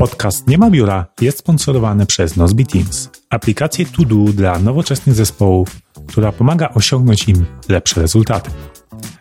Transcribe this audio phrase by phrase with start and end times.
[0.00, 5.68] Podcast Nie ma biura jest sponsorowany przez Nozbi Teams, aplikację to do dla nowoczesnych zespołów,
[6.06, 8.50] która pomaga osiągnąć im lepsze rezultaty.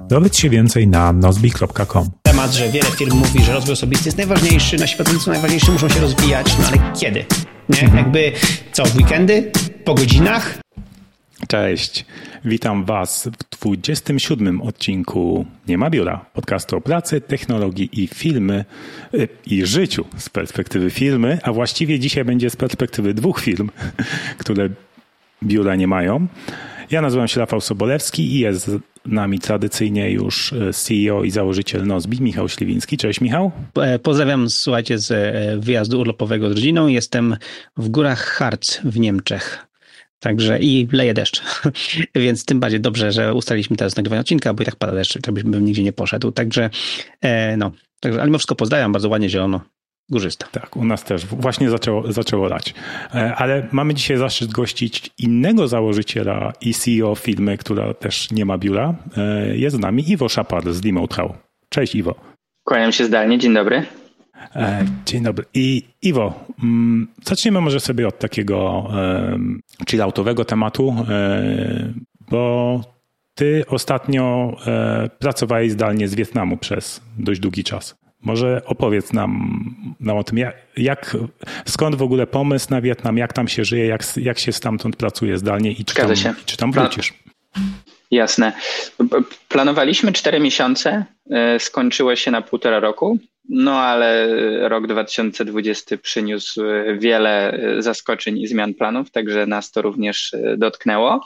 [0.10, 2.10] Dowiedz się więcej na nozbi.com.
[2.24, 6.00] Temat, że wiele firm mówi, że rozwój osobisty jest najważniejszy, nasi pracownicy najważniejsi muszą się
[6.00, 7.26] rozwijać, no ale kiedy?
[7.70, 7.82] Nie?
[7.82, 7.98] Mhm.
[7.98, 8.32] Jakby
[8.72, 9.52] co, w weekendy?
[9.86, 10.60] Po godzinach?
[11.48, 12.06] Cześć,
[12.46, 18.66] witam Was w 27 odcinku Nie ma biura, podcastu o pracy, technologii i filmy
[19.14, 23.70] y, i życiu z perspektywy firmy, a właściwie dzisiaj będzie z perspektywy dwóch firm,
[24.38, 24.70] które
[25.44, 26.28] biura nie mają.
[26.92, 31.88] Ja nazywam się Rafał Sobolewski i jest z nami tradycyjnie już y, CEO i założyciel
[31.88, 32.98] Nozbi, Michał Śliwiński.
[32.98, 33.52] Cześć Michał.
[33.76, 36.88] E, pozdrawiam, słuchajcie, z e, wyjazdu urlopowego z rodziną.
[36.88, 37.36] Jestem
[37.78, 39.69] w górach Harz w Niemczech.
[40.20, 41.42] Także i leje deszcz.
[42.16, 45.34] Więc tym bardziej dobrze, że ustaliliśmy teraz nagrywanie odcinka, bo i tak pada deszcz, tak
[45.34, 46.32] bym nigdzie nie poszedł.
[46.32, 46.70] Także
[47.22, 49.62] e, no, także, ale mimo wszystko pozdrawiam, bardzo ładnie zielono.
[50.12, 50.48] Górzysta.
[50.52, 52.74] Tak, u nas też właśnie zaczęło, zaczęło lać.
[53.16, 58.58] E, ale mamy dzisiaj zaszczyt gościć innego założyciela i CEO firmy, która też nie ma
[58.58, 58.96] biura.
[59.18, 60.82] E, jest z nami Iwo Szapar z
[61.16, 61.34] How.
[61.70, 62.16] Cześć Iwo.
[62.64, 63.86] Kłaniam się zdalnie, dzień dobry.
[64.56, 65.46] E, dzień dobry.
[65.54, 68.90] I Iwo, mm, zaczniemy może sobie od takiego
[69.90, 71.94] chilloutowego tematu, e,
[72.32, 72.82] bo
[73.36, 77.96] ty ostatnio e, pracowałeś zdalnie z Wietnamu przez dość długi czas.
[78.22, 79.60] Może opowiedz nam,
[80.00, 81.18] nam o tym, jak, jak,
[81.66, 85.38] skąd w ogóle pomysł na Wietnam, jak tam się żyje, jak, jak się stamtąd pracuje
[85.38, 86.10] zdalnie i czy tam,
[86.46, 87.14] czy tam wrócisz?
[88.12, 88.54] Jasne.
[89.48, 91.06] Planowaliśmy 4 miesiące,
[91.60, 93.18] skończyło się na półtora roku.
[93.50, 94.28] No ale
[94.70, 96.62] rok 2020 przyniósł
[96.98, 101.22] wiele zaskoczeń i zmian planów, także nas to również dotknęło.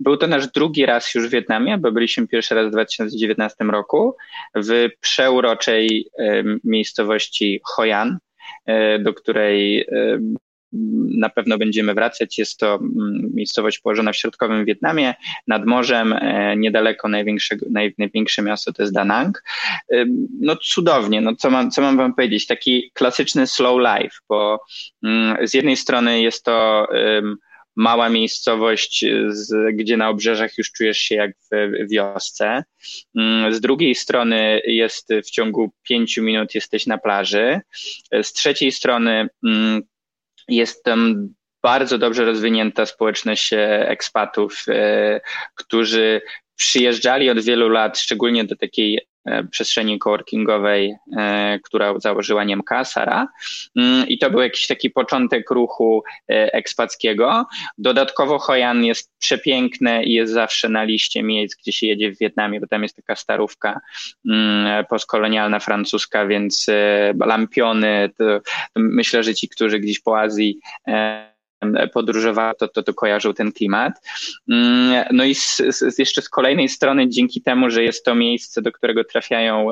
[0.00, 4.16] Był to nasz drugi raz już w Wietnamie, bo byliśmy pierwszy raz w 2019 roku
[4.54, 6.10] w przeuroczej
[6.64, 8.18] miejscowości Hoi An,
[8.66, 9.86] e, do której
[11.18, 12.38] na pewno będziemy wracać.
[12.38, 15.14] Jest to mm, miejscowość położona w środkowym Wietnamie,
[15.46, 19.42] nad morzem, e, niedaleko największego, naj, największe miasto to jest Da Nang.
[20.40, 22.46] No cudownie, no co mam, co mam wam powiedzieć?
[22.46, 24.60] Taki klasyczny slow life, bo
[25.02, 26.86] mm, z jednej strony jest to
[27.78, 32.64] mała miejscowość, z, gdzie na obrzeżach już czujesz się jak w wiosce.
[33.16, 37.60] Mm, z drugiej strony jest w ciągu pięciu minut jesteś na plaży.
[38.22, 39.28] Z trzeciej strony
[40.48, 41.28] jest tam
[41.62, 45.20] bardzo dobrze rozwinięta społeczność e, ekspatów, e,
[45.54, 46.20] którzy
[46.56, 49.00] przyjeżdżali od wielu lat, szczególnie do takiej
[49.50, 50.96] przestrzeni coworkingowej,
[51.64, 53.28] która założyła Niemka, Sara.
[53.76, 57.46] Mm, I to był jakiś taki początek ruchu ekspackiego.
[57.78, 62.60] Dodatkowo Hojan jest przepiękne i jest zawsze na liście miejsc, gdzie się jedzie w Wietnamie,
[62.60, 63.80] bo tam jest taka starówka
[64.28, 66.66] mm, postkolonialna francuska, więc
[67.26, 68.10] lampiony,
[68.76, 70.58] myślę, że ci, którzy gdzieś po Azji
[71.92, 73.92] podróżowała, to, to, to kojarzył ten klimat.
[74.50, 78.62] Mm, no i z, z, jeszcze z kolejnej strony, dzięki temu, że jest to miejsce,
[78.62, 79.70] do którego trafiają,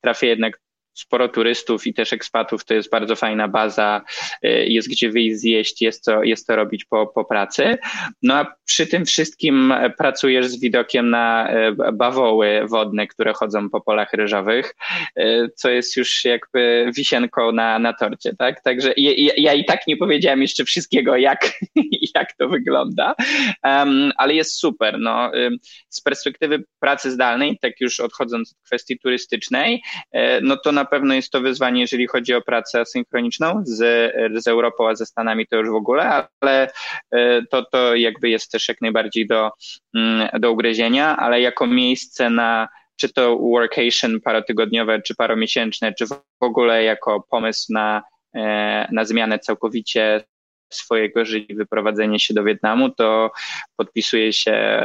[0.00, 0.61] trafia jednak
[0.94, 4.02] sporo turystów i też ekspatów, to jest bardzo fajna baza,
[4.44, 7.78] y, jest gdzie wyjść zjeść, jest co, jest to robić po, po pracy.
[8.22, 13.80] No a przy tym wszystkim pracujesz z widokiem na y, bawoły wodne, które chodzą po
[13.80, 14.74] polach ryżowych,
[15.18, 18.62] y, co jest już jakby wisienką na, na torcie, tak?
[18.62, 21.52] Także ja, ja i tak nie powiedziałem jeszcze wszystkiego, jak,
[22.14, 23.14] jak to wygląda,
[23.64, 24.98] um, ale jest super.
[24.98, 25.30] No,
[25.88, 29.82] z perspektywy pracy zdalnej, tak już odchodząc od kwestii turystycznej,
[30.42, 34.12] no to na na pewno jest to wyzwanie, jeżeli chodzi o pracę asynchroniczną z,
[34.44, 36.70] z Europą, a ze Stanami to już w ogóle, ale
[37.10, 39.50] e, to, to jakby jest też jak najbardziej do,
[39.94, 46.20] mm, do ugryzienia, ale jako miejsce na czy to workation parotygodniowe, czy paromiesięczne, czy w
[46.40, 48.02] ogóle jako pomysł na,
[48.34, 50.24] e, na zmianę całkowicie
[50.74, 53.30] swojego życia, wyprowadzenie się do Wietnamu, to
[53.76, 54.82] podpisuje się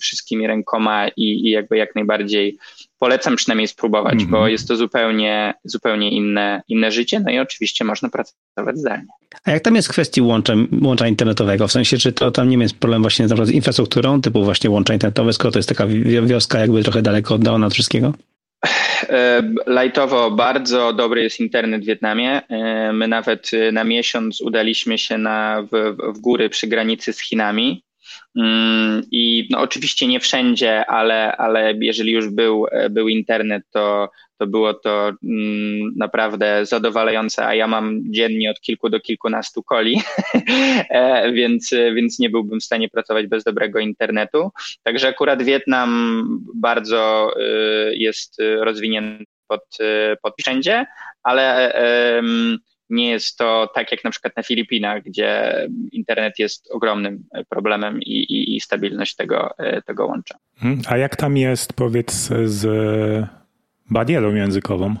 [0.00, 2.58] wszystkimi rękoma i, i jakby jak najbardziej
[2.98, 4.30] polecam przynajmniej spróbować, mm -hmm.
[4.30, 4.52] bo mhm.
[4.52, 9.06] jest to zupełnie, zupełnie inne, inne życie, no i oczywiście można pracować zdalnie.
[9.44, 11.68] A jak tam jest w kwestii łącza, łącza internetowego?
[11.68, 15.32] W sensie, czy to tam nie jest problem właśnie z infrastrukturą, typu właśnie łącza internetowe,
[15.32, 15.86] skoro to jest taka
[16.26, 18.12] wioska jakby trochę daleko oddalona od wszystkiego?
[19.08, 22.42] E, lajtowo bardzo dobry jest internet w Wietnamie.
[22.48, 27.82] E, my nawet na miesiąc udaliśmy się na, w, w góry przy granicy z Chinami
[29.10, 34.74] I no, oczywiście nie wszędzie, ale, ale jeżeli już był, był internet, to, to było
[34.74, 40.02] to mm, naprawdę zadowalające, a ja mam dziennie od kilku do kilkunastu coli,
[40.90, 44.50] e, więc, więc nie byłbym w stanie pracować bez dobrego internetu.
[44.82, 49.78] Także akurat Wietnam bardzo y, jest rozwinięty pod,
[50.22, 50.86] pod wszędzie,
[51.22, 51.72] ale
[52.90, 55.54] nie jest to tak jak na przykład na Filipinach, gdzie
[55.92, 60.38] internet jest ogromnym problemem i, i, i stabilność tego, y, tego łącza.
[60.54, 60.82] Mhm.
[60.88, 62.66] A jak tam jest, powiedz, z
[63.90, 64.96] barierą językową?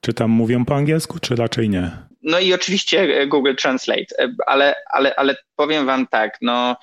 [0.00, 1.90] Czy tam mówią po angielsku, czy raczej nie?
[2.22, 6.76] No i oczywiście Google Translate, ale, ale, ale powiem wam tak, no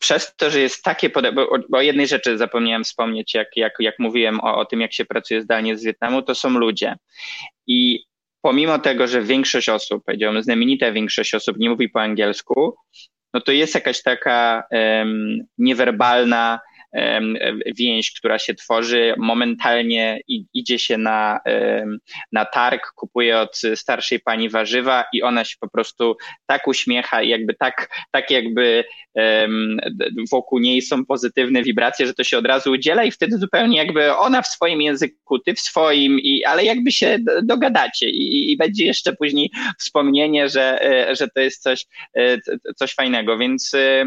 [0.00, 1.22] przez to, że jest takie bo,
[1.70, 5.04] bo o jednej rzeczy zapomniałem wspomnieć, jak, jak, jak mówiłem o, o tym, jak się
[5.04, 6.96] pracuje zdalnie z Wietnamu, to są ludzie.
[7.66, 8.04] I
[8.46, 12.76] pomimo tego, że większość osób, powiedziałbym znamienita większość osób nie mówi po angielsku,
[13.34, 16.60] no to jest jakaś taka um, niewerbalna
[17.76, 20.20] więź, która się tworzy, momentalnie
[20.54, 21.40] idzie się na,
[22.32, 26.16] na targ, kupuje od starszej pani warzywa i ona się po prostu
[26.46, 28.84] tak uśmiecha i jakby tak, tak jakby
[30.30, 34.16] wokół niej są pozytywne wibracje, że to się od razu udziela i wtedy zupełnie jakby
[34.16, 38.86] ona w swoim języku, ty w swoim, i, ale jakby się dogadacie i, i będzie
[38.86, 41.86] jeszcze później wspomnienie, że, e, że to jest coś,
[42.16, 42.38] e,
[42.76, 44.06] coś fajnego, więc e,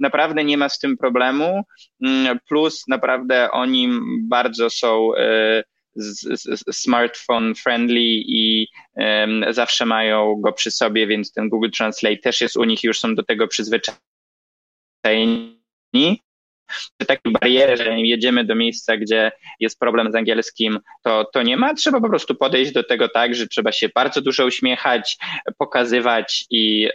[0.00, 1.62] naprawdę nie ma z tym problemu.
[2.02, 3.88] Mm, plus naprawdę oni
[4.28, 5.62] bardzo są e,
[6.72, 8.68] smartphone friendly i
[9.50, 13.14] zawsze mają go przy sobie, więc ten Google Translate też jest u nich, już są
[13.14, 14.00] do tego przyzwyczajeni.
[17.06, 21.74] Takie bariery, że jedziemy do miejsca, gdzie jest problem z angielskim, to, to nie ma.
[21.74, 25.16] Trzeba po prostu podejść do tego tak, że trzeba się bardzo dużo uśmiechać,
[25.58, 26.88] pokazywać i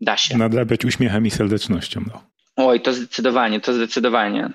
[0.00, 0.38] Da się.
[0.38, 2.00] Nadrabiać uśmiechem i serdecznością.
[2.12, 2.24] No.
[2.56, 4.50] Oj, to zdecydowanie, to zdecydowanie.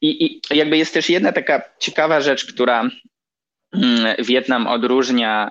[0.00, 2.90] I, I jakby jest też jedna taka ciekawa rzecz, która
[3.74, 5.50] mm, Wietnam odróżnia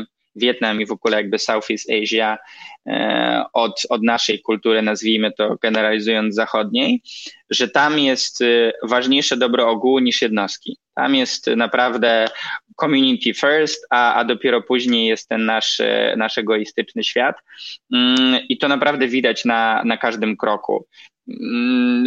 [0.00, 2.38] y, Wietnam i w ogóle jakby Southeast Asia
[2.86, 7.02] e, od, od naszej kultury, nazwijmy to generalizując zachodniej,
[7.50, 10.78] że tam jest y, ważniejsze dobro ogółu niż jednostki.
[10.94, 12.28] Tam jest naprawdę
[12.76, 17.36] community first, a, a dopiero później jest ten nasz, e, nasz egoistyczny świat.
[17.92, 20.86] Mm, I to naprawdę widać na, na każdym kroku.
[21.28, 22.04] Mm,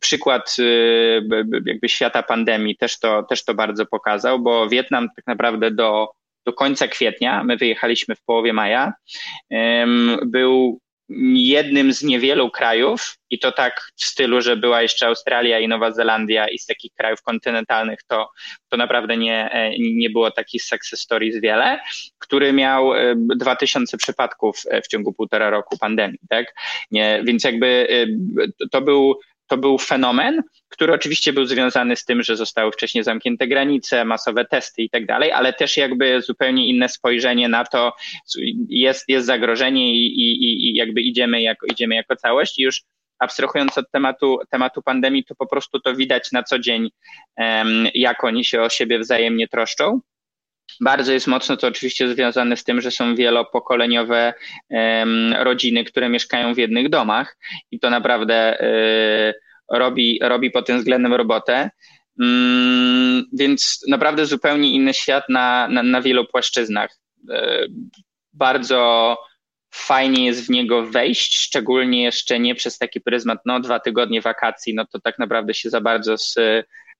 [0.00, 1.28] przykład y,
[1.66, 6.08] jakby świata pandemii też to, też to bardzo pokazał, bo Wietnam tak naprawdę do
[6.46, 8.92] do końca kwietnia, my wyjechaliśmy w połowie maja,
[10.26, 10.80] był
[11.34, 15.90] jednym z niewielu krajów, i to tak w stylu, że była jeszcze Australia i Nowa
[15.90, 18.30] Zelandia, i z takich krajów kontynentalnych to,
[18.68, 21.80] to naprawdę nie, e, nie było takich success stories wiele,
[22.18, 22.92] który miał
[23.36, 26.54] 2000 przypadków e, w ciągu półtora roku pandemii, tak?
[26.90, 32.22] Nie, więc jakby e, to był to był fenomen, który oczywiście był związany z tym,
[32.22, 36.88] że zostały wcześniej zamknięte granice, masowe testy i tak dalej, ale też jakby zupełnie inne
[36.88, 37.92] spojrzenie na to,
[38.68, 42.82] jest, jest zagrożenie i, i, i jakby idziemy jako, idziemy jako całość i już
[43.18, 46.90] abstrahując od tematu, tematu pandemii, to po prostu to widać na co dzień,
[47.94, 50.00] jak oni się o siebie wzajemnie troszczą.
[50.80, 54.34] Bardzo jest mocno to oczywiście związane z tym, że są wielopokoleniowe
[55.38, 57.36] rodziny, które mieszkają w jednych domach
[57.70, 59.34] i to naprawdę y,
[59.70, 61.70] robi, robi pod tym względem robotę.
[62.20, 66.90] Mm, więc naprawdę zupełnie inny świat na, na, na wielu płaszczyznach.
[67.30, 67.34] Y,
[68.32, 69.16] bardzo
[69.74, 74.74] fajnie jest w niego wejść, szczególnie jeszcze nie przez taki pryzmat, no dwa tygodnie wakacji,
[74.74, 76.34] no to tak naprawdę się za bardzo z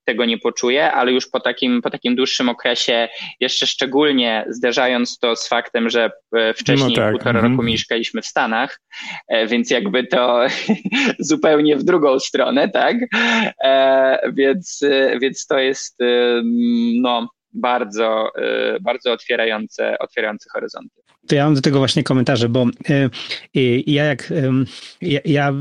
[0.06, 3.08] tego nie poczuje, ale już po takim, po takim dłuższym okresie,
[3.40, 7.10] jeszcze szczególnie zderzając to z faktem, że e, wcześniej no tak.
[7.10, 7.52] półtora mhm.
[7.52, 8.80] roku mieszkaliśmy w Stanach,
[9.28, 10.46] e, więc jakby to
[11.18, 12.96] zupełnie w drugą stronę, tak?
[13.64, 14.80] E, więc,
[15.20, 15.98] więc to jest
[17.02, 18.30] no, bardzo,
[18.80, 21.00] bardzo otwierające, otwierające horyzonty.
[21.28, 22.66] To ja mam do tego właśnie komentarze, bo
[23.86, 24.32] ja jak
[25.24, 25.52] ja,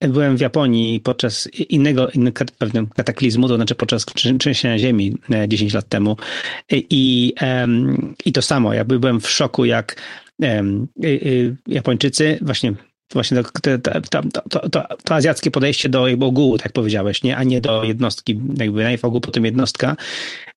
[0.00, 2.44] byłem w Japonii podczas innego, innego
[2.94, 4.06] kataklizmu, to znaczy podczas
[4.38, 5.16] trzęsienia ziemi
[5.48, 6.16] 10 lat temu
[6.70, 7.34] i,
[8.24, 9.96] i to samo, ja byłem w szoku jak
[11.66, 12.72] Japończycy właśnie
[13.12, 13.50] właśnie to,
[14.10, 17.36] to, to, to, to azjackie podejście do jakby ogółu, tak powiedziałeś, nie?
[17.36, 19.96] a nie do jednostki, jakby najpierw ogół, potem jednostka.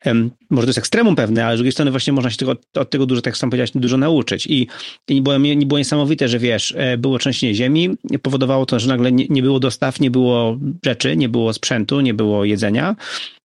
[0.06, 2.90] Um, może to jest ekstremum pewne, ale z drugiej strony właśnie można się tego, od
[2.90, 4.48] tego dużo, tak sam powiedziałeś, dużo nauczyć.
[4.48, 4.68] I,
[5.08, 7.90] i było, nie było niesamowite, że wiesz, e, było trzęsienie ziemi,
[8.22, 12.14] powodowało to, że nagle nie, nie było dostaw, nie było rzeczy, nie było sprzętu, nie
[12.14, 12.96] było jedzenia.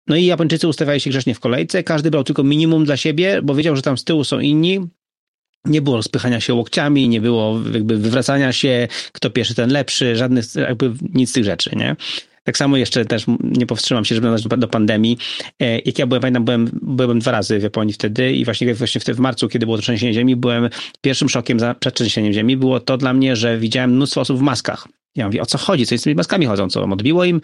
[0.06, 3.54] No i Japończycy ustawiali się grzecznie w kolejce, każdy brał tylko minimum dla siebie, bo
[3.54, 4.80] wiedział, że tam z tyłu są inni,
[5.64, 10.54] nie było rozpychania się łokciami, nie było jakby wywracania się, kto pierwszy, ten lepszy, żadnych,
[10.54, 11.96] jakby nic z tych rzeczy, nie?
[12.44, 15.18] Tak samo jeszcze też nie powstrzymam się, żeby dodać do, pandemii.
[15.60, 19.00] E, jak ja byłem, pamiętam, byłem, byłem dwa razy w Japonii wtedy i właśnie, właśnie
[19.00, 20.68] wtedy w marcu, kiedy było trzęsienie ziemi, byłem
[21.00, 22.56] pierwszym szokiem za, przed trzęsieniem ziemi.
[22.56, 24.88] Było to dla mnie, że widziałem mnóstwo osób w maskach.
[25.16, 25.86] Ja mówię, o co chodzi?
[25.86, 26.68] Co z tymi maskami chodzą?
[26.68, 27.40] Co odbiło im?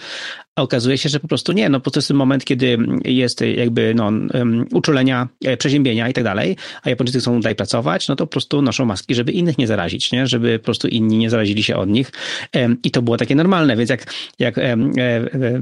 [0.58, 1.68] A okazuje się, że po prostu nie.
[1.68, 6.56] No po prostu moment, kiedy jest jakby no, um, uczulenia, e, przeziębienia i tak dalej,
[6.82, 10.12] a Japończycy chcą tutaj pracować, no to po prostu noszą maski, żeby innych nie zarazić,
[10.12, 10.26] nie?
[10.26, 12.12] Żeby po prostu inni nie zarazili się od nich.
[12.84, 14.92] I to było takie normalne, więc jak, jak um,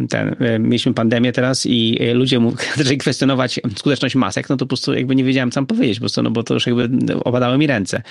[0.08, 2.40] ten, mieliśmy pandemię teraz i ludzie
[2.76, 6.02] zaczęli kwestionować skuteczność masek, no to po prostu jakby nie wiedziałem, co mam powiedzieć, po
[6.02, 6.88] prostu, no bo to już jakby
[7.24, 8.02] opadały mi ręce.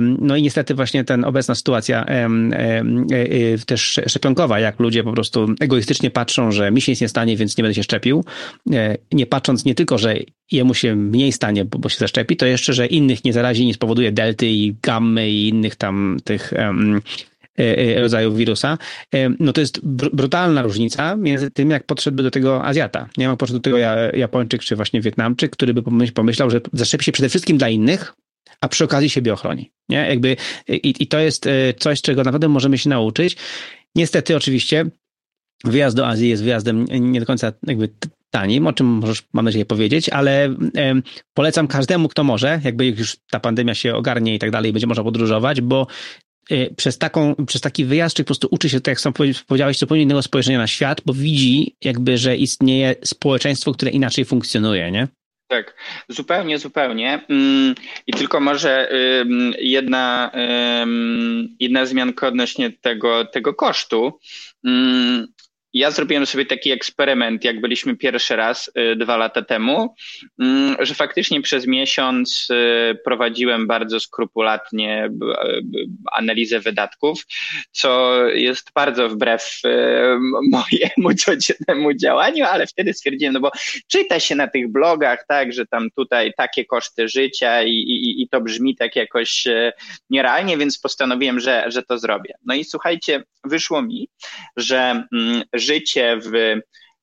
[0.00, 2.28] No i niestety właśnie ten obecna sytuacja e,
[3.12, 7.36] e, też szczepionkowa, jak ludzie po prostu egoistycznie patrzą, że mi się nic nie stanie,
[7.36, 8.24] więc nie będę się szczepił,
[8.72, 10.14] e, nie patrząc nie tylko, że
[10.52, 14.12] jemu się mniej stanie, bo się zaszczepi, to jeszcze, że innych nie zarazi, nie spowoduje
[14.12, 16.52] delty i gammy i innych tam tych
[17.96, 18.78] rodzajów wirusa,
[19.40, 19.80] no to jest
[20.12, 23.08] brutalna różnica między tym, jak podszedłby do tego Azjata.
[23.16, 23.78] Nie jak podszedł do tego
[24.14, 25.82] Japończyk czy właśnie Wietnamczyk, który by
[26.14, 28.14] pomyślał, że zaszczepi się przede wszystkim dla innych,
[28.60, 29.70] a przy okazji siebie ochroni.
[29.88, 29.96] Nie?
[29.96, 30.36] Jakby,
[30.68, 33.36] i, I to jest e, coś, czego naprawdę możemy się nauczyć.
[33.94, 34.84] Niestety, oczywiście,
[35.64, 37.88] wyjazd do Azji jest wyjazdem nie do końca jakby
[38.30, 40.54] tanim, o czym możesz, mam nadzieję, powiedzieć, ale
[41.34, 45.04] polecam każdemu, kto może, jakby już ta pandemia się ogarnie i tak dalej, będzie można
[45.04, 45.86] podróżować, bo
[46.50, 49.12] e, przez, taką, przez taki wyjazd, czy po prostu uczy się, tak jak sam
[49.46, 54.90] powiedziałeś, zupełnie innego spojrzenia na świat, bo widzi jakby, że istnieje społeczeństwo, które inaczej funkcjonuje,
[54.90, 55.08] nie?
[55.48, 55.74] Tak,
[56.08, 57.24] zupełnie, zupełnie.
[57.28, 57.74] Mm,
[58.06, 58.90] I tylko może
[59.58, 60.30] jedna,
[61.60, 64.20] jedna wzmianka odnośnie tego, tego kosztu.
[65.76, 69.94] Ja zrobiłem sobie taki eksperyment, jak byliśmy pierwszy raz y, dwa lata temu,
[70.40, 75.10] mm, że faktycznie przez miesiąc y, prowadziłem bardzo skrupulatnie
[76.12, 77.26] analizę wydatków,
[77.70, 79.70] co jest bardzo wbrew y,
[80.50, 83.50] mojemu codziennemu działaniu, ale wtedy stwierdziłem, no bo
[83.88, 88.28] czyta się na tych blogach, tak, że tam tutaj takie koszty życia i, i, i
[88.28, 89.44] to brzmi tak jakoś
[90.10, 92.34] nierealnie, więc postanowiłem, że, że to zrobię.
[92.44, 94.08] No i słuchajcie, wyszło mi,
[94.56, 96.60] że mm, życie w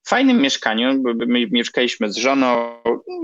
[0.08, 2.76] fajnym mieszkaniu, my mieszkaliśmy z żoną,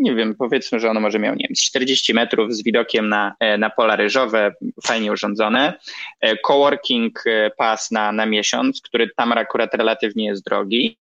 [0.02, 3.58] nie wiem, powiedzmy, że ono może miał, nie wiem, 40 metrów z widokiem na, e,
[3.58, 4.52] na pola ryżowe,
[4.86, 5.74] fajnie urządzone,
[6.22, 10.98] e, coworking e, pass na, na miesiąc, który tam akurat relatywnie jest drogi,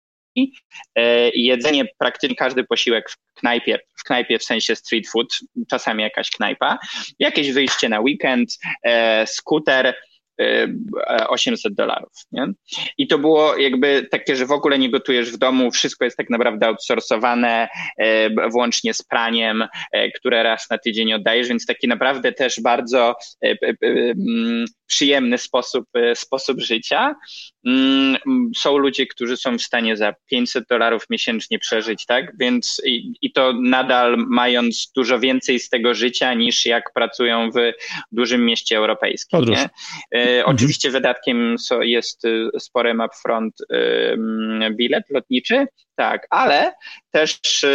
[1.33, 5.27] jedzenie, praktycznie każdy posiłek w knajpie, w knajpie w sensie street food,
[5.69, 6.77] czasami jakaś knajpa,
[7.19, 8.57] jakieś wyjście na weekend,
[9.25, 9.95] skuter,
[11.27, 12.11] 800 dolarów.
[12.97, 16.29] I to było jakby takie, że w ogóle nie gotujesz w domu, wszystko jest tak
[16.29, 17.67] naprawdę outsourcowane,
[17.97, 23.15] e, włącznie z praniem, e, które raz na tydzień oddajesz, więc taki naprawdę też bardzo
[23.43, 27.15] e, mm, przyjemny sposób, sposób życia.
[27.65, 28.17] Mm,
[28.57, 32.31] są ludzie, którzy są w stanie za 500 dolarów miesięcznie przeżyć, tak?
[32.39, 37.71] Więc i, i to nadal mając dużo więcej z tego życia niż jak pracują w
[38.11, 39.39] dużym mieście europejskim.
[39.45, 39.69] Nie?
[40.27, 40.55] E, mhm.
[40.55, 43.53] Oczywiście wydatkiem jest y, sporym upfront
[44.71, 45.65] bilet lotniczy,
[45.95, 46.73] tak, ale
[47.11, 47.65] też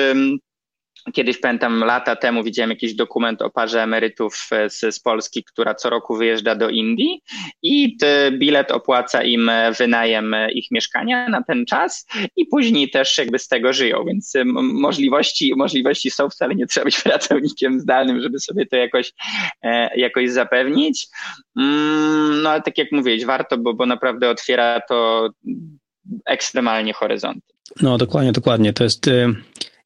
[1.12, 5.74] Kiedyś pamiętam lata temu widziałem jakiś dokument o parze emerytów e, z, z Polski, która
[5.74, 7.22] co roku wyjeżdża do Indii
[7.62, 7.96] i
[8.32, 12.06] bilet opłaca im e, wynajem e, ich mieszkania na ten czas
[12.36, 14.32] i później też jakby z tego żyją, więc
[14.62, 19.12] możliwości, możliwości są, wcale nie trzeba być pracownikiem zdalnym, żeby sobie to jakoś,
[19.96, 21.06] jakoś zapewnić.
[21.56, 25.28] Mm, no ale tak jak mówiłeś, warto, bo, bo naprawdę otwiera to
[26.26, 27.54] ekstremalnie horyzonty.
[27.80, 28.72] No dokładnie, dokładnie.
[28.72, 29.10] To jest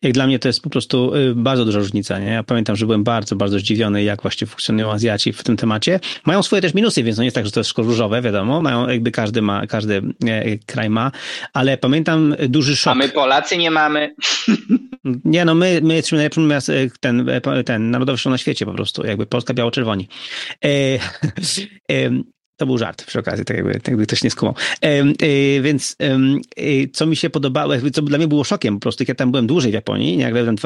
[0.02, 2.18] jak dla mnie to jest po prostu y, bardzo duża różnica.
[2.18, 2.26] Nie?
[2.26, 6.00] Ja pamiętam, że byłem bardzo, bardzo zdziwiony, jak właśnie funkcjonują Azjaci w tym temacie.
[6.26, 8.62] Mają swoje też minusy, więc to nie jest tak, że to jest wszystko różowe, wiadomo.
[8.62, 11.12] Mają, jakby każdy ma, każdy e, kraj ma,
[11.52, 12.92] ale pamiętam duży szok.
[12.92, 14.14] A my Polacy nie mamy.
[15.24, 16.60] Nie, no my, my jesteśmy najlepszym e,
[17.00, 20.08] ten, e, ten narodowością na świecie po prostu, jakby Polska biało-czerwoni.
[20.64, 20.68] E,
[21.92, 22.10] e,
[22.56, 24.54] to był żart przy okazji, tak jakby, tak jakby ktoś nie skumał.
[24.80, 26.18] E, więc e,
[26.92, 29.46] co mi się podobało, co dla mnie było szokiem po prostu, jak ja tam byłem
[29.46, 30.56] dłużej w Japonii, nie, jak tam,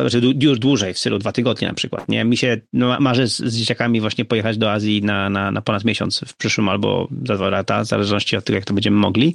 [0.40, 3.56] już dłużej, w stylu dwa tygodnie na przykład, nie, mi się no, marzy z, z
[3.56, 7.48] dzieciakami właśnie pojechać do Azji na, na, na ponad miesiąc w przyszłym albo za dwa
[7.48, 9.34] lata, w zależności od tego, jak to będziemy mogli,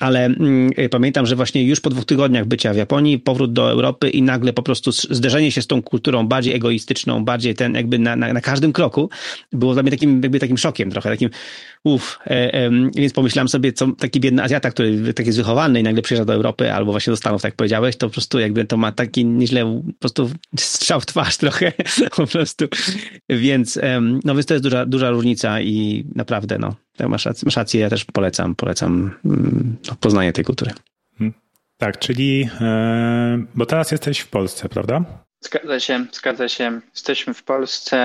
[0.00, 4.10] ale mm, pamiętam, że właśnie już po dwóch tygodniach bycia w Japonii, powrót do Europy
[4.10, 8.16] i nagle po prostu zderzenie się z tą kulturą bardziej egoistyczną, bardziej ten jakby na,
[8.16, 9.10] na, na każdym kroku,
[9.52, 11.30] było dla mnie takim jakby takim szokiem trochę, takim
[11.84, 15.82] uff, e, e, więc pomyślałem sobie, co taki biedny Azjata, który taki jest wychowany i
[15.82, 18.76] nagle przyjeżdża do Europy albo właśnie do Stanów, tak powiedziałeś, to po prostu jakby to
[18.76, 21.72] ma taki nieźle, po prostu strzał w twarz trochę,
[22.16, 22.66] po prostu.
[23.28, 23.78] Więc,
[24.24, 26.76] no więc to jest duża, duża różnica i naprawdę, no,
[27.08, 30.70] masz rację, masz rację ja też polecam, polecam mm, no, poznanie tej kultury.
[31.18, 31.34] Hmm.
[31.78, 35.04] Tak, czyli, e, bo teraz jesteś w Polsce, prawda?
[35.40, 36.80] Zgadza się, zgadza się.
[36.94, 37.96] Jesteśmy w Polsce,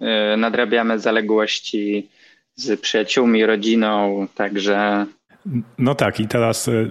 [0.00, 2.08] e, nadrabiamy zaległości
[2.56, 5.06] z przyjaciółmi, rodziną, także.
[5.78, 6.90] No tak, i teraz e,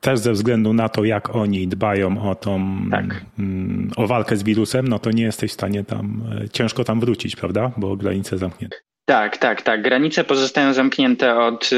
[0.00, 3.24] też ze względu na to, jak oni dbają o tą, tak.
[3.38, 7.36] Mm, o walkę z wirusem, no to nie jesteś w stanie tam, ciężko tam wrócić,
[7.36, 7.72] prawda?
[7.76, 8.76] Bo granice zamknięte.
[9.04, 9.82] Tak, tak, tak.
[9.82, 11.70] Granice pozostają zamknięte od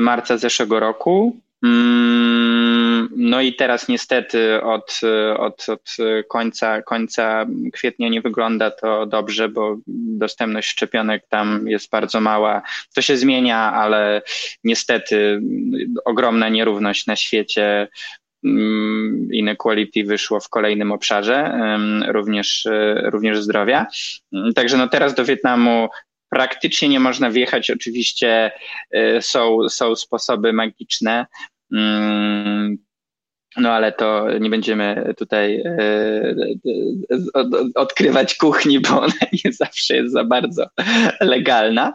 [0.00, 1.40] marca zeszłego roku.
[3.26, 5.00] No i teraz niestety od,
[5.38, 5.96] od, od
[6.28, 12.62] końca, końca kwietnia nie wygląda to dobrze, bo dostępność szczepionek tam jest bardzo mała.
[12.94, 14.22] To się zmienia, ale
[14.64, 15.40] niestety
[16.04, 17.88] ogromna nierówność na świecie.
[18.44, 21.58] Mm, inequality wyszło w kolejnym obszarze,
[22.08, 22.68] również,
[23.04, 23.86] również zdrowia.
[24.54, 25.88] Także no teraz do Wietnamu
[26.30, 27.70] praktycznie nie można wjechać.
[27.70, 28.52] Oczywiście
[28.90, 31.26] e, są, są sposoby magiczne,
[31.72, 32.78] Mm,
[33.56, 35.78] no ale to nie będziemy tutaj e,
[37.36, 37.42] e,
[37.74, 40.66] odkrywać kuchni, bo ona nie zawsze jest za bardzo
[41.20, 41.92] legalna.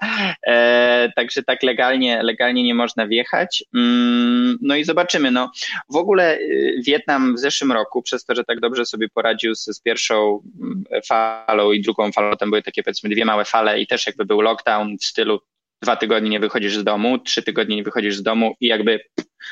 [0.47, 3.63] E, także tak legalnie, legalnie nie można wjechać.
[3.75, 5.31] Mm, no i zobaczymy.
[5.31, 5.51] No,
[5.89, 6.39] w ogóle
[6.85, 11.71] Wietnam w zeszłym roku, przez to, że tak dobrze sobie poradził z, pierwszą mm, falą
[11.71, 14.97] i drugą falą, tam były takie powiedzmy dwie małe fale i też jakby był lockdown
[14.97, 15.39] w stylu
[15.81, 18.99] dwa tygodnie nie wychodzisz z domu, trzy tygodnie nie wychodzisz z domu i jakby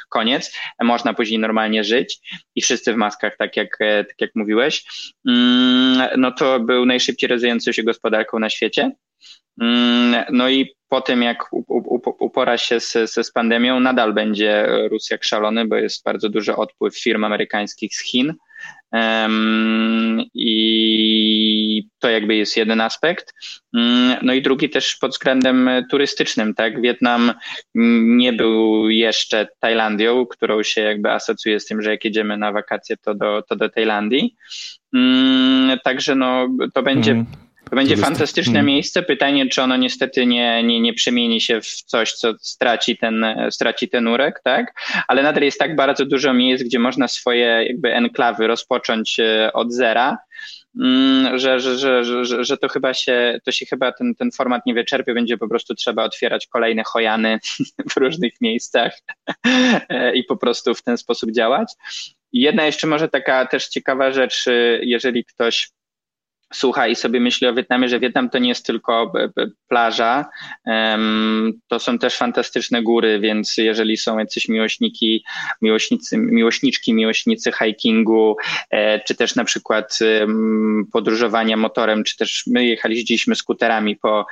[0.10, 0.58] koniec.
[0.82, 2.20] Można później normalnie żyć
[2.56, 4.86] i wszyscy w maskach, tak jak, e, tak jak mówiłeś.
[5.28, 8.92] Mm, no to był najszybciej rozwijający się gospodarką na świecie.
[9.62, 11.44] Mm, no i po tym, jak
[12.20, 17.00] upora się z, z, pandemią, nadal będzie rósł jak szalony, bo jest bardzo duży odpływ
[17.00, 18.34] firm amerykańskich z Chin.
[20.34, 23.34] I to jakby jest jeden aspekt.
[23.74, 26.82] Mm, no i drugi też pod względem turystycznym, tak?
[26.82, 27.34] Wietnam
[28.06, 32.98] nie był jeszcze Tajlandią, którą się jakby asocjuje z tym, że jak jedziemy na wakacje,
[32.98, 34.36] to do, to do Tajlandii.
[34.94, 37.26] Mm, także no, to będzie mm.
[37.70, 38.66] To będzie fantastyczne hmm.
[38.66, 39.04] miejsce.
[39.04, 43.90] Pytanie, czy ono niestety nie, nie, nie przemieni się w coś, co straci ten, straci
[43.90, 44.74] ten urek, tak?
[45.08, 49.74] Ale nadal jest tak bardzo dużo miejsc, gdzie można swoje jakby enklawy rozpocząć e, od
[49.74, 50.18] zera.
[50.80, 54.66] Mm, że, że, że, że, że to chyba się, to się chyba ten, ten format
[54.66, 57.40] nie wyczerpie, będzie po prostu trzeba otwierać kolejne chojany
[57.92, 59.00] w różnych miejscach
[59.90, 61.74] e, i po prostu w ten sposób działać.
[62.34, 65.70] Jedna jeszcze może taka też ciekawa rzecz, e, jeżeli ktoś
[66.54, 70.26] słucha i sobie myśli o Wietnamie, że Wietnam to nie jest tylko e, e, plaża,
[71.68, 75.24] to są też fantastyczne góry, więc jeżeli są jacyś miłośniki,
[75.62, 78.38] miłośnicy, miłośniczki, miłośnicy hikingu,
[78.70, 80.00] e, czy też na przykład
[80.94, 84.26] podróżowania motorem, czy też my jechaliśmy skuterami po,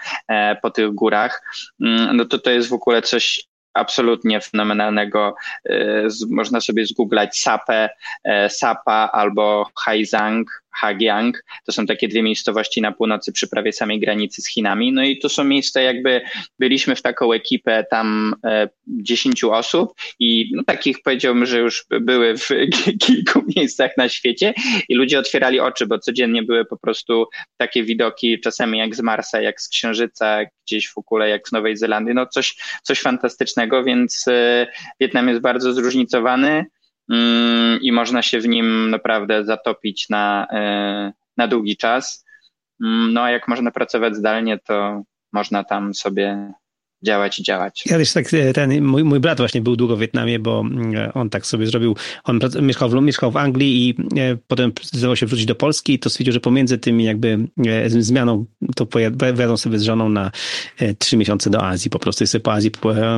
[0.61, 1.41] po tych górach,
[1.81, 5.35] mm, no to to jest w ogóle coś absolutnie fenomenalnego.
[6.29, 7.89] Można sobie zgooglać Sapę,
[8.49, 11.43] Sapa albo Haizang, Hagiang.
[11.65, 14.93] To są takie dwie miejscowości na północy przy prawie samej granicy z Chinami.
[14.93, 16.21] No i to są miejsca jakby,
[16.59, 22.37] byliśmy w taką ekipę tam e, dziesięciu osób i no, takich powiedziałbym, że już były
[22.37, 22.49] w
[23.05, 24.53] kilku miejscach na świecie
[24.89, 27.25] i ludzie otwierali oczy, bo codziennie były po prostu
[27.57, 31.77] takie widoki czasami jak z Marsa, jak z Księżyca, gdzieś w ogóle jak z Nowej
[31.77, 34.67] Zelandii, no coś, coś fantastycznego, więc e,
[34.99, 36.65] Wietnam jest bardzo zróżnicowany.
[37.09, 42.25] Mm, i można się w nim naprawdę zatopić na, e, na długi czas.
[42.83, 46.53] Mm, no a jak można pracować zdalnie, to można tam sobie
[47.05, 47.83] działać i działać.
[47.85, 51.11] Ja też tak, e, ten, mój, mój brat właśnie był długo w Wietnamie, bo mm,
[51.13, 55.25] on tak sobie zrobił, on mieszkał w, mieszkał w Anglii i e, potem zdecydował się
[55.25, 57.47] wrócić do Polski i to stwierdził, że pomiędzy tymi jakby
[57.87, 60.31] zmianą to pojadą sobie z żoną na
[60.99, 62.71] trzy miesiące do Azji, po prostu i sobie po Azji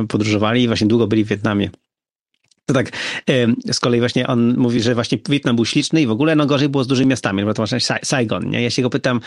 [0.08, 1.70] podróżowali i właśnie długo byli w Wietnamie.
[2.68, 2.90] To tak,
[3.72, 6.68] z kolei właśnie on mówi, że właśnie Wietnam był śliczny i w ogóle no gorzej
[6.68, 8.62] było z dużymi miastami, bo to masz Saigon, nie?
[8.62, 9.20] Ja się go pytam,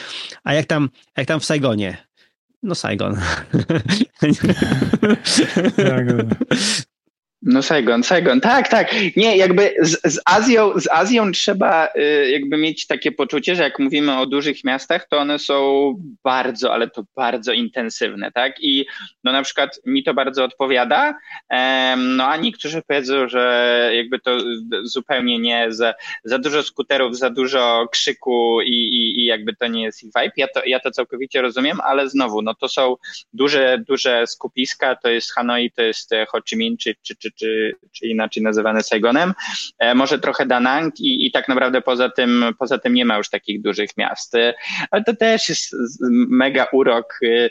[0.43, 1.97] a jak tam, jak tam w Saigonie?
[2.63, 3.17] No Saigon.
[5.75, 6.05] Tak.
[7.43, 8.95] No Saigon, Saigon, tak, tak.
[9.15, 13.79] Nie, jakby z, z, Azją, z Azją trzeba y, jakby mieć takie poczucie, że jak
[13.79, 18.55] mówimy o dużych miastach, to one są bardzo, ale to bardzo intensywne, tak?
[18.63, 18.85] I
[19.23, 21.17] no na przykład mi to bardzo odpowiada,
[21.97, 24.37] no a niektórzy powiedzą, że jakby to
[24.83, 29.83] zupełnie nie, za, za dużo skuterów, za dużo krzyku i, i, i jakby to nie
[29.83, 30.33] jest ich vibe.
[30.37, 32.95] Ja to, ja to całkowicie rozumiem, ale znowu, no to są
[33.33, 37.75] duże, duże skupiska, to jest Hanoi, to jest Ho Chi Minh, czy, czy, czy czy,
[37.91, 39.33] czy, inaczej nazywane Saigonem,
[39.79, 43.29] e, może trochę Danang i, i tak naprawdę poza tym, poza tym nie ma już
[43.29, 44.35] takich dużych miast.
[44.35, 44.53] E,
[44.91, 45.73] ale to też jest
[46.29, 47.49] mega urok e,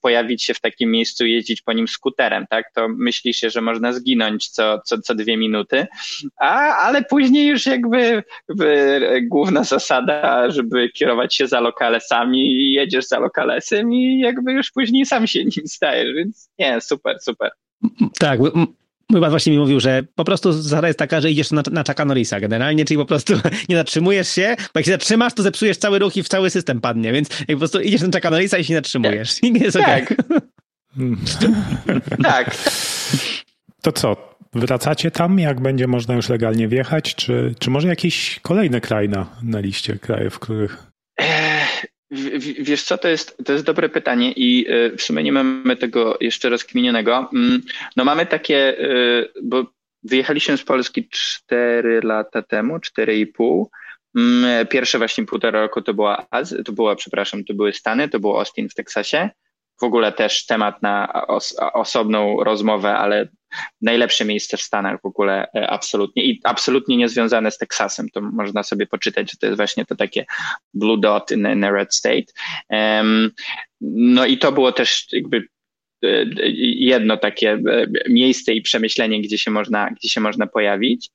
[0.00, 2.72] pojawić się w takim miejscu, jeździć po nim skuterem, tak?
[2.74, 5.86] To myśli się, że można zginąć co, co, co dwie minuty,
[6.36, 8.22] a, ale później już jakby
[9.22, 15.26] główna zasada, żeby kierować się za lokalesami, jedziesz za lokalesem i jakby już później sam
[15.26, 17.50] się nim stajesz, więc nie, super, super.
[18.18, 18.40] Tak,
[19.10, 21.84] Mój pan właśnie mi mówił, że po prostu zasada jest taka, że idziesz na, na
[21.84, 23.34] Chucka Norrisa generalnie, czyli po prostu
[23.68, 26.80] nie zatrzymujesz się, bo jak się zatrzymasz, to zepsujesz cały ruch i w cały system
[26.80, 29.34] padnie, więc jak po prostu idziesz na Chucka Norrisa i się nie zatrzymujesz.
[29.34, 29.42] Tak.
[29.42, 30.14] I nie jest tak.
[31.84, 32.00] Okay.
[32.22, 32.56] tak.
[33.82, 34.36] To co?
[34.52, 39.26] Wracacie tam, jak będzie można już legalnie wjechać, czy, czy może jakiś kolejny kraj na,
[39.42, 40.38] na liście krajów,
[42.10, 42.62] w.
[42.62, 46.18] Wiesz co, to jest, to jest dobre pytanie i e, w sumie nie mamy tego
[46.20, 47.30] jeszcze rozkminionego.
[47.34, 47.62] Mm,
[47.96, 49.64] no mamy takie, e, bo
[50.02, 53.64] wyjechaliśmy z Polski 4 lata temu, 4,5.
[54.16, 58.20] Mm, pierwsze właśnie półtora roku to była Az, to była, przepraszam, to były Stany, to
[58.20, 59.30] było Austin w Teksasie.
[59.80, 63.28] W ogóle też temat na os osobną rozmowę, ale
[63.80, 68.08] najlepsze miejsce w Stanach w ogóle e, absolutnie i absolutnie niezwiązane z Teksasem.
[68.08, 70.26] To można sobie poczytać, że to jest właśnie to takie
[70.74, 72.32] blue dot in, in a red state.
[73.80, 75.48] No i to było też jakby
[76.04, 76.24] e,
[76.76, 81.10] jedno takie e, miejsce i przemyślenie, gdzie się można, gdzie się można pojawić.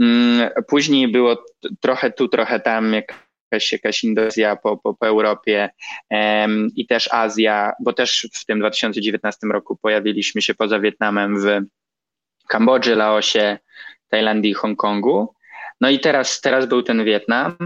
[0.00, 1.44] Mm, później było
[1.80, 5.70] trochę tu, trochę tam, jak jakaś, jakaś Indozja po, po, po Europie
[6.76, 11.46] i też Azja, bo też w tym 2019 roku pojawiliśmy się poza Wietnamem w
[12.48, 13.58] Kambodży, Laosie,
[14.08, 15.34] Tajlandii i Hongkongu.
[15.80, 17.56] No i teraz, teraz był ten Wietnam,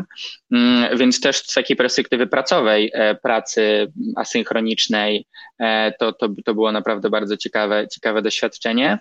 [0.53, 5.27] mm, więc też z takiej perspektywy pracowej, e, pracy asynchronicznej,
[5.59, 8.99] e, to, to, to było naprawdę bardzo ciekawe, ciekawe doświadczenie.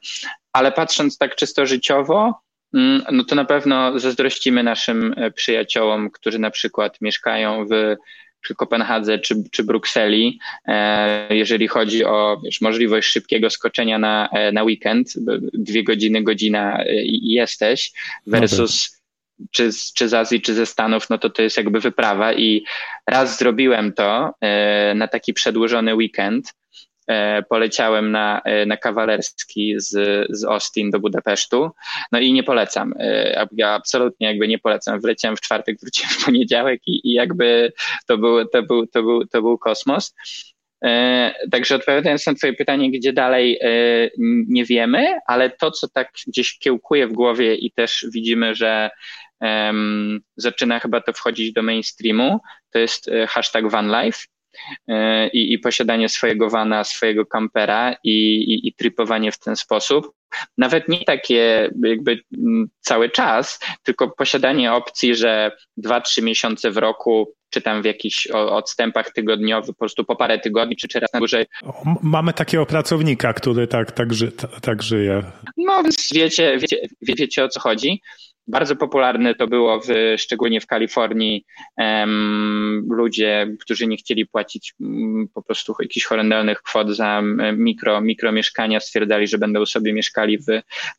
[0.54, 2.43] Ale patrząc tak czysto życiowo,
[3.12, 7.96] no to na pewno zazdrościmy naszym e, przyjaciołom, którzy na przykład mieszkają w
[8.48, 14.52] czy Kopenhadze, czy, czy Brukseli, e, jeżeli chodzi o wiesz, możliwość szybkiego skoczenia na, e,
[14.52, 15.14] na weekend,
[15.54, 17.92] dwie godziny, godzina i jesteś,
[18.28, 18.90] versus
[19.40, 22.34] no czy, czy z Azji, czy ze Stanów, no to to jest jakby wyprawa.
[22.34, 22.66] I
[23.08, 24.34] raz zrobiłem to
[24.96, 26.54] na taki przedłużony weekend,
[27.50, 29.90] poleciałem na, e, na kawalerski z,
[30.30, 31.72] z Austin do Budapesztu.
[32.12, 32.94] No i nie polecam.
[33.00, 35.02] E, ja absolutnie jakby nie polecam.
[35.02, 37.74] Wleciałem w czwartek, wróciłem w poniedziałek i, i jakby
[38.08, 40.16] to był, to, był, to, był, to był kosmos.
[41.52, 43.60] Także odpowiadając na Twoje pytanie, gdzie dalej
[44.48, 48.90] nie wiemy, ale to, co tak gdzieś kiełkuje w głowie i też widzimy, że
[49.42, 52.40] um, zaczyna chyba to wchodzić do mainstreamu,
[52.72, 54.43] to jest hashtag vanlife E,
[55.34, 60.12] i, i posiadanie swojego vana, swojego kampera i, i, i tripowanie w ten sposób.
[60.58, 66.78] Nawet nie takie jakby mm, cały czas, tylko posiadanie opcji, że dwa, trzy miesiące w
[66.78, 71.14] roku czy tam w jakichś odstępach tygodniowych, po prostu po parę tygodni, czy, czy raz
[71.14, 71.46] na dłużej.
[72.02, 75.24] Mamy takiego pracownika, który tak, tak, ży, tak żyje.
[75.58, 78.02] No więc wiecie, wiecie, wiecie o co chodzi.
[78.48, 81.46] Bardzo popularne to było w, szczególnie w Kalifornii.
[81.78, 87.22] Um, ludzie, którzy nie chcieli płacić um, po prostu jakichś horrendalnych kwot za
[87.58, 90.46] mikro, mikro mieszkania, stwierdzali, że będą sobie mieszkali w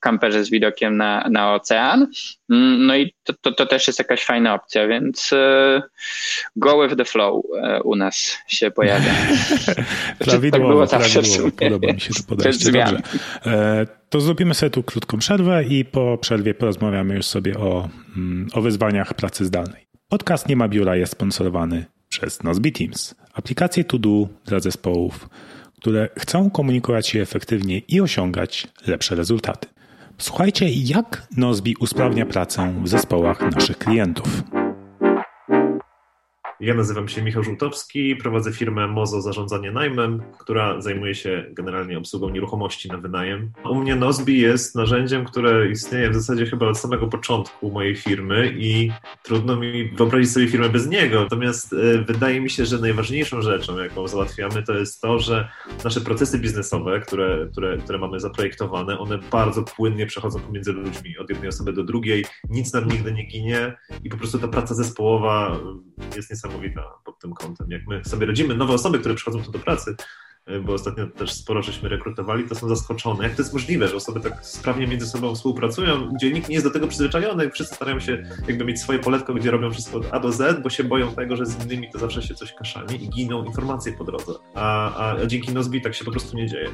[0.01, 2.01] kamperze z widokiem na, na ocean.
[2.49, 5.83] Um, no i to, to, to, też jest jakaś fajna opcja, więc uh,
[6.57, 9.15] go with the flow uh, u nas się pojawia.
[10.19, 11.21] prawidłowo, tak było zawsze
[11.59, 12.73] Podoba mi się to podejście.
[12.73, 12.99] Dobrze.
[13.47, 18.49] E, to zrobimy sobie tu krótką przerwę i po przerwie porozmawiamy już sobie o, mm,
[18.53, 19.87] o wyzwaniach pracy zdalnej.
[20.09, 25.29] Podcast Nie ma biura jest sponsorowany przez Nozbe Teams, aplikację to do dla zespołów,
[25.77, 29.69] które chcą komunikować się efektywnie i osiągać lepsze rezultaty.
[30.19, 34.43] Słuchajcie, jak Nozbe usprawnia pracę w zespołach naszych klientów.
[36.61, 42.31] Ja nazywam się Michał Żółtowski, prowadzę firmę Mozo Zarządzanie Najmem, która zajmuje się generalnie obsługą
[42.31, 43.53] nieruchomości na wynajem.
[43.65, 48.55] U mnie Nozbi jest narzędziem, które istnieje w zasadzie chyba od samego początku mojej firmy
[48.59, 48.91] i
[49.23, 51.23] trudno mi wyobrazić sobie firmę bez niego.
[51.23, 55.49] Natomiast e, wydaje mi się, że najważniejszą rzeczą, jaką załatwiamy, to jest to, że
[55.85, 61.31] nasze procesy biznesowe, które, które, które mamy zaprojektowane, one bardzo płynnie przechodzą pomiędzy ludźmi, od
[61.31, 65.61] jednej osoby do drugiej, nic nam nigdy nie ginie i po prostu ta praca zespołowa
[66.17, 66.44] jest niesamowita
[67.05, 67.71] pod tym kątem.
[67.71, 69.97] Jak my sobie rodzimy nowe osoby, które przychodzą tu do pracy,
[70.65, 73.25] bo ostatnio też sporo żeśmy rekrutowali, to są zaskoczone.
[73.25, 76.67] Jak to jest możliwe, że osoby tak sprawnie między sobą współpracują, gdzie nikt nie jest
[76.67, 80.21] do tego przyzwyczajony, wszyscy starają się jakby mieć swoje poletko, gdzie robią wszystko od A
[80.21, 83.09] do Z, bo się boją tego, że z innymi to zawsze się coś kaszani i
[83.09, 84.33] giną informacje po drodze.
[84.55, 86.69] A, a dzięki Nozbi tak się po prostu nie dzieje.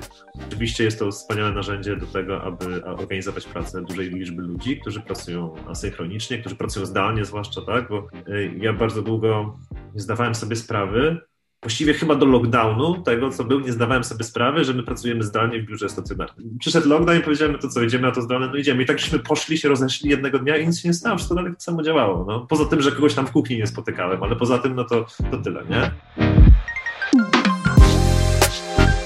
[0.49, 5.55] Oczywiście jest to wspaniałe narzędzie do tego, aby organizować pracę dużej liczby ludzi, którzy pracują
[5.69, 9.59] asynchronicznie, którzy pracują zdalnie zwłaszcza, tak, bo e, ja bardzo długo
[9.95, 11.30] nie zdawałem sobie sprawy,
[11.63, 15.63] właściwie chyba do lockdownu, tego co był, nie zdawałem sobie sprawy, że my pracujemy zdalnie
[15.63, 16.59] w biurze stacjonarnym.
[16.59, 18.83] Przyszedł lockdown i powiedziałem, to co, idziemy na to zdalne, no idziemy.
[18.83, 21.53] I tak żeśmy poszli, się rozeszli jednego dnia i nic się nie stało, wszystko dalej
[21.53, 22.25] tak samo działało.
[22.29, 22.47] No.
[22.47, 25.39] Poza tym, że kogoś tam w kuchni nie spotykałem, ale poza tym, no to, to
[25.39, 25.91] tyle, nie?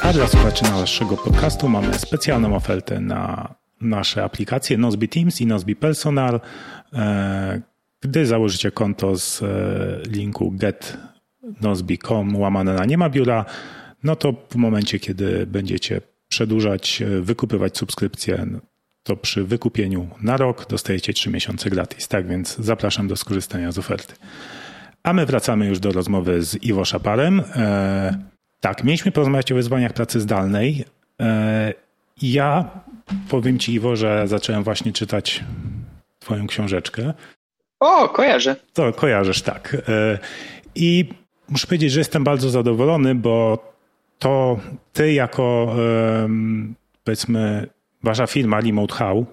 [0.02, 5.74] A dla słuchaczy naszego podcastu mamy specjalną ofertę na nasze aplikacje Nozbe Teams i Nozbe
[5.74, 6.40] Personal.
[6.92, 7.62] E,
[8.00, 9.46] gdy założycie konto z e,
[10.08, 10.98] linku get
[11.60, 13.44] nozbi.com łamane na nie ma biura,
[14.04, 18.46] no to w momencie, kiedy będziecie przedłużać, e, wykupywać subskrypcję,
[19.02, 22.08] to przy wykupieniu na rok dostajecie 3 miesiące gratis.
[22.08, 24.14] Tak więc zapraszam do skorzystania z oferty.
[25.02, 27.42] A my wracamy już do rozmowy z Iwo Szaparem.
[27.56, 28.18] E,
[28.60, 30.84] tak, mieliśmy porozmawiać o wyzwaniach pracy zdalnej.
[31.20, 31.72] E,
[32.22, 32.70] ja
[33.28, 35.44] powiem Ci, Iwo, że zacząłem właśnie czytać
[36.18, 37.14] Twoją książeczkę.
[37.80, 38.56] O, kojarzę.
[38.72, 39.76] To kojarzysz, tak.
[39.88, 40.18] E,
[40.74, 41.08] I
[41.48, 43.58] muszę powiedzieć, że jestem bardzo zadowolony, bo
[44.18, 44.60] to
[44.92, 45.76] ty jako
[47.04, 47.66] powiedzmy
[48.02, 49.26] wasza firma Remote How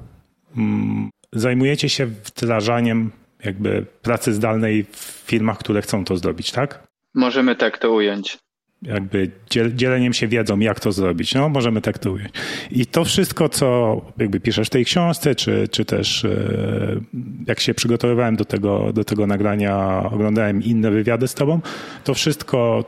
[0.58, 3.12] mm, zajmujecie się wdrażaniem
[3.43, 6.88] jakby pracy zdalnej w firmach, które chcą to zrobić, tak?
[7.13, 8.38] Możemy tak to ująć
[8.82, 9.32] jakby
[9.74, 11.36] dzieleniem się wiedzą, jak to zrobić.
[11.36, 12.32] No, możemy tak to ująć.
[12.72, 17.02] I to wszystko, co jakby piszesz w tej książce, czy, czy też e,
[17.48, 21.62] jak się przygotowywałem do tego, do tego nagrania, oglądałem inne wywiady z tobą,
[22.04, 22.86] to wszystko,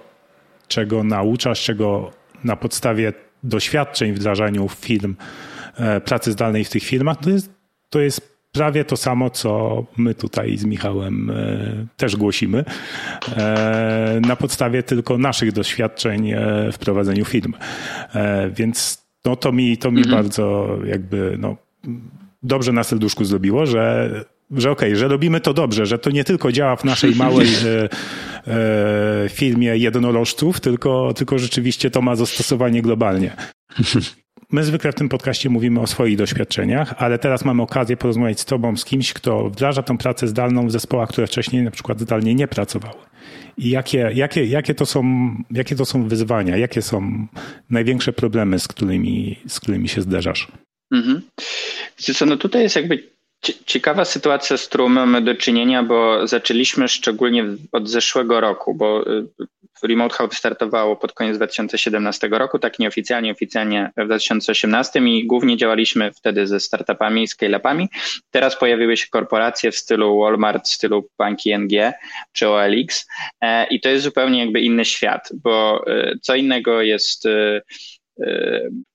[0.68, 2.12] czego nauczasz, czego
[2.44, 5.16] na podstawie doświadczeń w wdrażaniu firm,
[5.78, 7.50] e, pracy zdalnej w tych firmach, to jest,
[7.90, 12.66] to jest prawie to samo, co my tutaj z Michałem e, też głosimy,
[13.38, 16.38] e, na podstawie tylko naszych doświadczeń e,
[16.72, 17.54] w prowadzeniu firm.
[18.52, 20.16] Więc no, to mi, to mi mhm.
[20.16, 21.58] bardzo jakby no,
[22.44, 24.10] dobrze na serduszku zrobiło, że
[24.52, 27.48] że okej, okay, że robimy to dobrze, że to nie tylko działa w naszej małej
[27.48, 27.90] e,
[28.48, 33.36] e, firmie jednorożców, tylko, tylko rzeczywiście to ma zastosowanie globalnie.
[34.54, 38.46] My zwykle w tym podcaście mówimy o swoich doświadczeniach, ale teraz mamy okazję porozmawiać z
[38.46, 42.36] Tobą, z kimś, kto wdraża tą pracę zdalną w zespołach, które wcześniej na przykład zdalnie
[42.36, 43.00] nie pracowały.
[43.58, 45.04] I jakie, jakie, jakie, to, są,
[45.52, 47.28] jakie to są wyzwania, jakie są
[47.70, 50.48] największe problemy, z którymi, z którymi się zderzasz?
[50.92, 51.22] Mhm.
[51.96, 53.13] Co, no tutaj jest jakby
[53.66, 59.28] Ciekawa sytuacja, z którą mamy do czynienia, bo zaczęliśmy szczególnie od zeszłego roku, bo y,
[59.84, 66.12] Remote Hub startowało pod koniec 2017 roku, tak nieoficjalnie, oficjalnie w 2018 i głównie działaliśmy
[66.12, 67.88] wtedy ze startupami, scale-upami.
[68.32, 71.72] Teraz pojawiły się korporacje w stylu Walmart, w stylu banki ING
[72.32, 73.08] czy OLX
[73.42, 77.62] e, i to jest zupełnie jakby inny świat, bo y, co innego jest Y,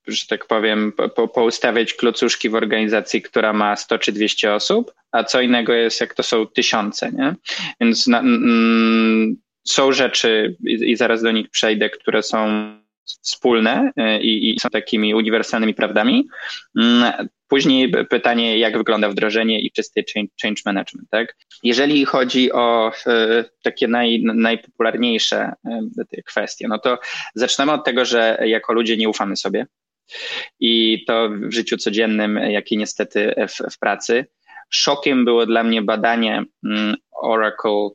[0.06, 5.24] że tak powiem, po, poustawiać klocuszki w organizacji, która ma 100 czy 200 osób, a
[5.24, 7.34] co innego jest, jak to są tysiące, nie?
[7.80, 12.38] Więc na, mm, są rzeczy, i, i zaraz do nich przejdę, które są
[13.22, 16.28] wspólne y, i, i, są takimi uniwersalnymi prawdami.
[16.78, 20.04] Mm, później pytanie, jak wygląda wdrożenie i czysty
[20.42, 21.10] change management.
[21.10, 21.36] Tak?
[21.62, 25.52] Jeżeli chodzi o y, takie naj, najpopularniejsze
[26.14, 26.98] y, kwestie, no to
[27.34, 29.66] zaczynamy od tego, że jako ludzie nie ufamy sobie.
[30.60, 34.26] I to w życiu codziennym, jak i niestety w, w pracy.
[34.70, 37.88] Szokiem było dla mnie badanie mm, Oracle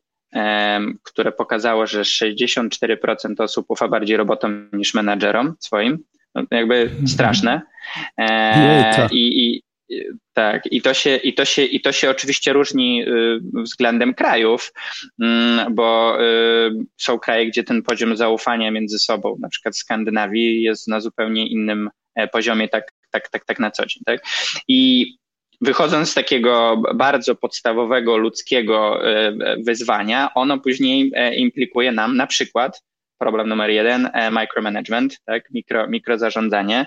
[1.04, 2.98] które pokazało, że 64%
[3.38, 6.00] osób ufa bardziej robotom niż menadżerom swoim.
[6.36, 7.08] No, jakby mhm.
[7.08, 7.62] straszne.
[8.18, 9.64] E, I, i,
[10.34, 14.74] tak, i to, się, i, to się, i to się oczywiście różni y, względem krajów,
[15.22, 20.62] mm, bo y, są kraje, gdzie ten poziom zaufania między sobą, na przykład w Skandynawii,
[20.62, 24.04] jest na zupełnie innym e, poziomie, tak, tak, tak, tak na co dzień.
[24.06, 24.22] Tak?
[24.68, 25.08] I
[25.64, 29.00] wychodząc z takiego bardzo podstawowego ludzkiego
[29.66, 32.84] wyzwania, ono później implikuje nam na przykład
[33.18, 36.86] problem numer jeden, e, micromanagement, tak, mikro, mikrozarządzanie,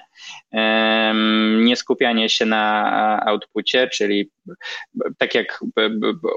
[1.65, 4.31] nie skupianie się na outpucie, czyli
[5.19, 5.61] tak jak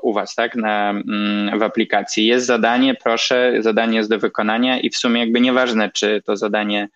[0.02, 2.26] u Was, tak, na, mm, w aplikacji.
[2.26, 6.90] Jest zadanie, proszę, zadanie jest do wykonania i w sumie jakby nieważne, czy to zadanie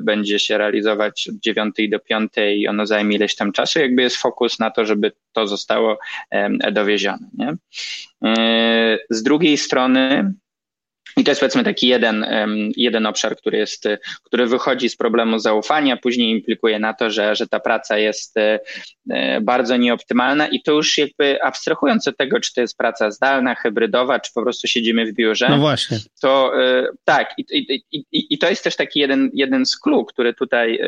[0.00, 4.16] będzie się realizować od 9 do 5 i ono zajmie ileś tam czasu, jakby jest
[4.16, 5.98] fokus na to, żeby to zostało
[6.72, 7.28] dowiezione.
[7.34, 7.54] Nie?
[8.24, 10.32] E, z drugiej strony,
[11.16, 12.26] i to jest powiedzmy taki jeden,
[12.76, 13.84] jeden obszar, który, jest,
[14.22, 18.60] który wychodzi z problemu zaufania, później implikuje na to, że, że ta praca jest e,
[19.10, 23.54] e, bardzo nieoptymalna i to już jakby abstrahując od tego, czy to jest praca zdalna,
[23.54, 25.48] hybrydowa, czy po prostu siedzimy w biurze.
[25.48, 25.98] No właśnie.
[26.22, 30.04] To e, tak, i, i, i, i to jest też taki jeden, jeden z clue,
[30.04, 30.80] który tutaj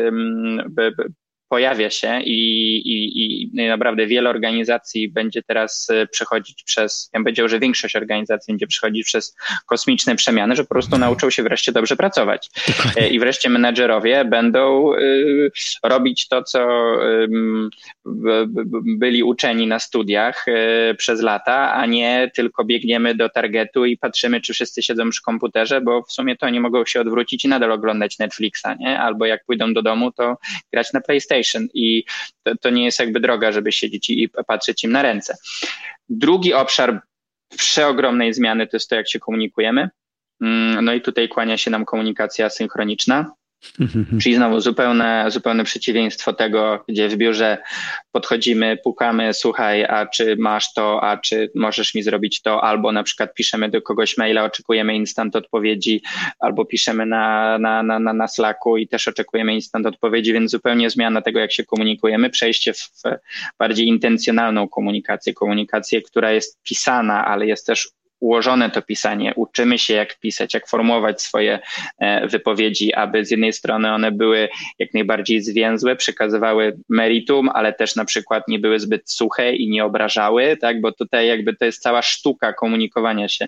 [1.53, 7.25] pojawia się i, i, i naprawdę wiele organizacji będzie teraz e, przechodzić przez, ja bym
[7.25, 9.37] powiedział, że większość organizacji będzie przechodzić przez
[9.67, 12.51] kosmiczne przemiany, że po prostu nauczą się wreszcie dobrze pracować.
[12.97, 15.51] E, I wreszcie menadżerowie będą y,
[15.85, 16.63] robić to, co
[18.99, 20.47] byli uczeni na studiach
[20.99, 25.81] przez lata, a nie tylko biegniemy do targetu i patrzymy, czy wszyscy siedzą przy komputerze,
[25.81, 28.99] bo w sumie to nie mogą się odwrócić i nadal oglądać Netflixa, nie?
[28.99, 30.37] Albo jak pójdą do domu, to
[30.73, 31.42] grać na PlayStation
[31.75, 32.05] i
[32.43, 35.37] to, to nie jest jakby droga, żeby siedzieć i patrzeć im na ręce.
[36.09, 37.01] Drugi obszar
[37.57, 39.91] przeogromnej zmiany to jest to, jak się komunikujemy.
[40.41, 43.33] Mm, no i tutaj kłania się nam komunikacja synchroniczna.
[44.23, 47.59] Czyli znowu zupełne, zupełne przeciwieństwo tego, gdzie w biurze
[48.13, 53.03] podchodzimy, pukamy, słuchaj, a czy masz to, a czy możesz mi zrobić to, albo na
[53.03, 56.03] przykład piszemy do kogoś maila, oczekujemy instant odpowiedzi,
[56.41, 61.23] albo piszemy na, na, na, na Slacku i też oczekujemy instant odpowiedzi, więc zupełnie zmiana
[61.23, 63.03] tego, jak się komunikujemy, przejście w
[63.59, 67.89] bardziej intencjonalną komunikację, komunikację, która jest pisana, ale jest też
[68.23, 71.59] ułożone to pisanie, uczymy się jak pisać, jak formułować swoje
[71.99, 77.97] e, wypowiedzi, aby z jednej strony one były jak najbardziej zwięzłe, przekazywały meritum, ale też
[77.97, 81.83] na przykład nie były zbyt suche i nie obrażały, tak, bo tutaj jakby to jest
[81.83, 83.47] cała sztuka komunikowania się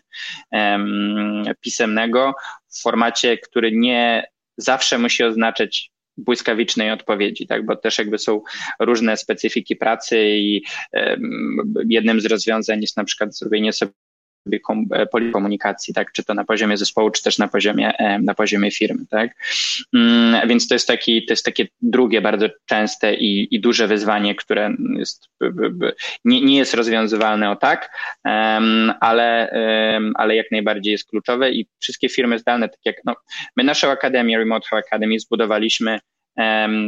[0.50, 2.34] um, pisemnego
[2.68, 8.40] w formacie, który nie zawsze musi oznaczać błyskawicznej odpowiedzi, tak, bo też jakby są
[8.80, 13.92] różne specyfiki pracy i um, jednym z rozwiązań jest na przykład zrobienie sobie
[14.52, 16.12] E, komunikacji, tak?
[16.12, 19.04] czy to na poziomie zespołu, czy też na poziomie, e, na poziomie firmy.
[19.10, 19.30] Tak?
[19.94, 24.34] Mm, więc to jest, taki, to jest takie drugie bardzo częste i, i duże wyzwanie,
[24.34, 25.28] które jest,
[26.24, 27.90] nie, nie jest rozwiązywalne o tak,
[29.00, 29.50] ale,
[30.14, 33.14] ale jak najbardziej jest kluczowe i wszystkie firmy zdalne, tak jak no,
[33.56, 36.00] my naszą akademię, Remote Academy zbudowaliśmy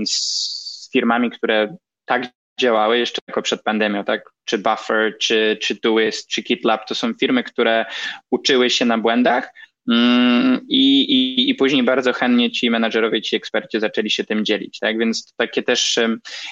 [0.07, 2.23] z firmami, które tak
[2.61, 4.31] działały jeszcze jako przed pandemią, tak?
[4.45, 7.87] Czy Buffer, czy, czy Doist, czy GitLab to są firmy, które
[8.31, 9.51] uczyły się na błędach
[9.91, 14.79] mm, i, i, i później bardzo chętnie ci menadżerowie, ci eksperci zaczęli się tym dzielić,
[14.79, 14.99] tak?
[14.99, 15.99] Więc to takie też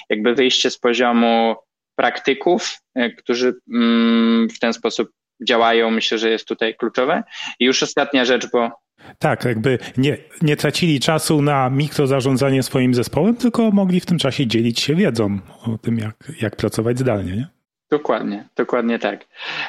[0.09, 1.55] jakby wyjście z poziomu
[1.95, 5.09] praktyków, e, którzy mm, w ten sposób
[5.47, 7.23] działają, myślę, że jest tutaj kluczowe.
[7.59, 8.71] I już ostatnia rzecz, bo
[9.19, 14.47] tak, jakby nie, nie tracili czasu na mikrozarządzanie swoim zespołem, tylko mogli w tym czasie
[14.47, 17.35] dzielić się wiedzą o tym, jak, jak pracować zdalnie.
[17.35, 17.47] Nie?
[17.89, 19.25] Dokładnie, dokładnie tak.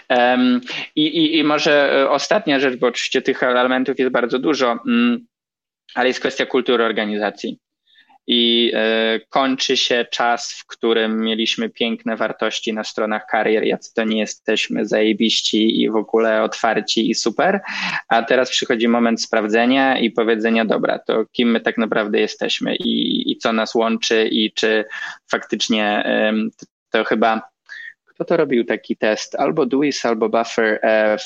[0.09, 0.61] Um,
[0.96, 5.26] i, i, I może e, ostatnia rzecz, bo oczywiście tych elementów jest bardzo dużo, um,
[5.94, 7.59] ale jest kwestia kultury organizacji
[8.26, 14.04] i e, kończy się czas, w którym mieliśmy piękne wartości na stronach karier, jacy to
[14.04, 17.60] nie jesteśmy zajebiści i w ogóle otwarci i super,
[18.08, 23.22] a teraz przychodzi moment sprawdzenia i powiedzenia, dobra, to kim my tak naprawdę jesteśmy i,
[23.32, 24.84] i co nas łączy i czy
[25.30, 26.04] faktycznie
[26.90, 27.42] to, chyba
[28.16, 29.34] kto to robił taki test?
[29.34, 30.78] Albo Dewis, albo Buffer.
[30.82, 31.18] E,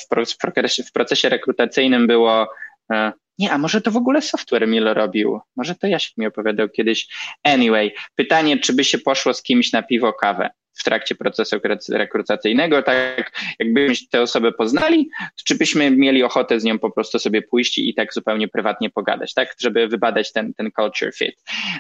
[0.87, 2.49] w procesie rekrutacyjnym było
[2.93, 5.41] e, nie, a może to w ogóle software Milo robił?
[5.57, 7.09] Może to Jasiek mi opowiadał kiedyś.
[7.43, 10.51] Anyway, pytanie, czy by się poszło z kimś na piwo, kawę
[10.81, 11.57] w trakcie procesu
[11.91, 15.11] rekrutacyjnego, tak jakbyśmy tę osobę poznali,
[15.45, 19.35] czy byśmy mieli ochotę z nią po prostu sobie pójść i tak zupełnie prywatnie pogadać,
[19.35, 21.35] tak, żeby wybadać ten, ten culture fit.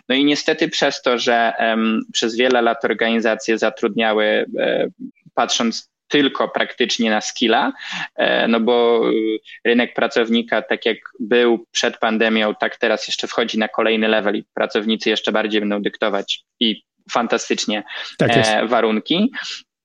[0.09, 4.91] No i niestety przez to, że um, przez wiele lat organizacje zatrudniały, um,
[5.35, 7.73] patrząc tylko praktycznie na skilla,
[8.17, 13.59] e, no bo y, rynek pracownika, tak jak był przed pandemią, tak teraz jeszcze wchodzi
[13.59, 17.83] na kolejny level i pracownicy jeszcze bardziej będą dyktować i fantastycznie
[18.19, 19.33] tak e, warunki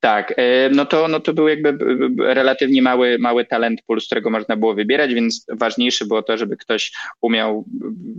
[0.06, 1.78] Tak, e, no to, no to był jakby
[2.34, 6.58] relatywnie mały, mały talent pool, z którego można było wybierać, więc ważniejsze było to, żeby
[6.58, 6.92] ktoś
[7.22, 7.66] umiał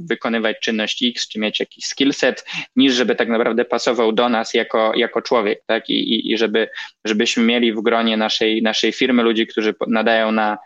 [0.09, 2.45] wykonywać czynność X, czy mieć jakiś skillset,
[2.77, 5.91] niż żeby tak naprawdę pasował do nas jako, jako człowiek, tak?
[5.91, 6.69] I, i, i żeby,
[7.05, 10.59] żebyśmy mieli w gronie naszej, naszej firmy ludzi, którzy nadają na,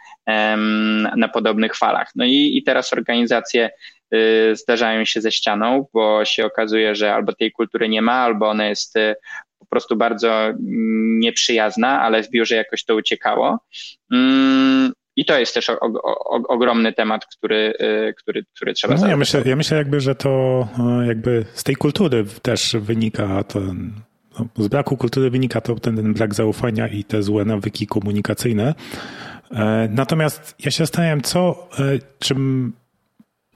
[1.17, 2.11] na podobnych falach.
[2.15, 3.71] No i, i teraz organizacje
[4.15, 8.49] y, zdarzają się ze ścianą, bo się okazuje, że albo tej kultury nie ma, albo
[8.49, 9.15] ona jest y,
[9.71, 10.53] prostu bardzo
[11.19, 13.59] nieprzyjazna, ale w biurze jakoś to uciekało.
[14.13, 19.09] Mm, I to jest też o, o, ogromny temat, który, y, który, który trzeba no,
[19.09, 20.69] ja myślę, ja myślę jakby, że to
[21.07, 23.93] jakby z tej kultury też wynika ten,
[24.39, 28.75] no, z braku kultury wynika to ten, ten brak zaufania i te złe nawyki komunikacyjne.
[29.51, 32.73] E, natomiast ja się zastanawiam, co, e, czym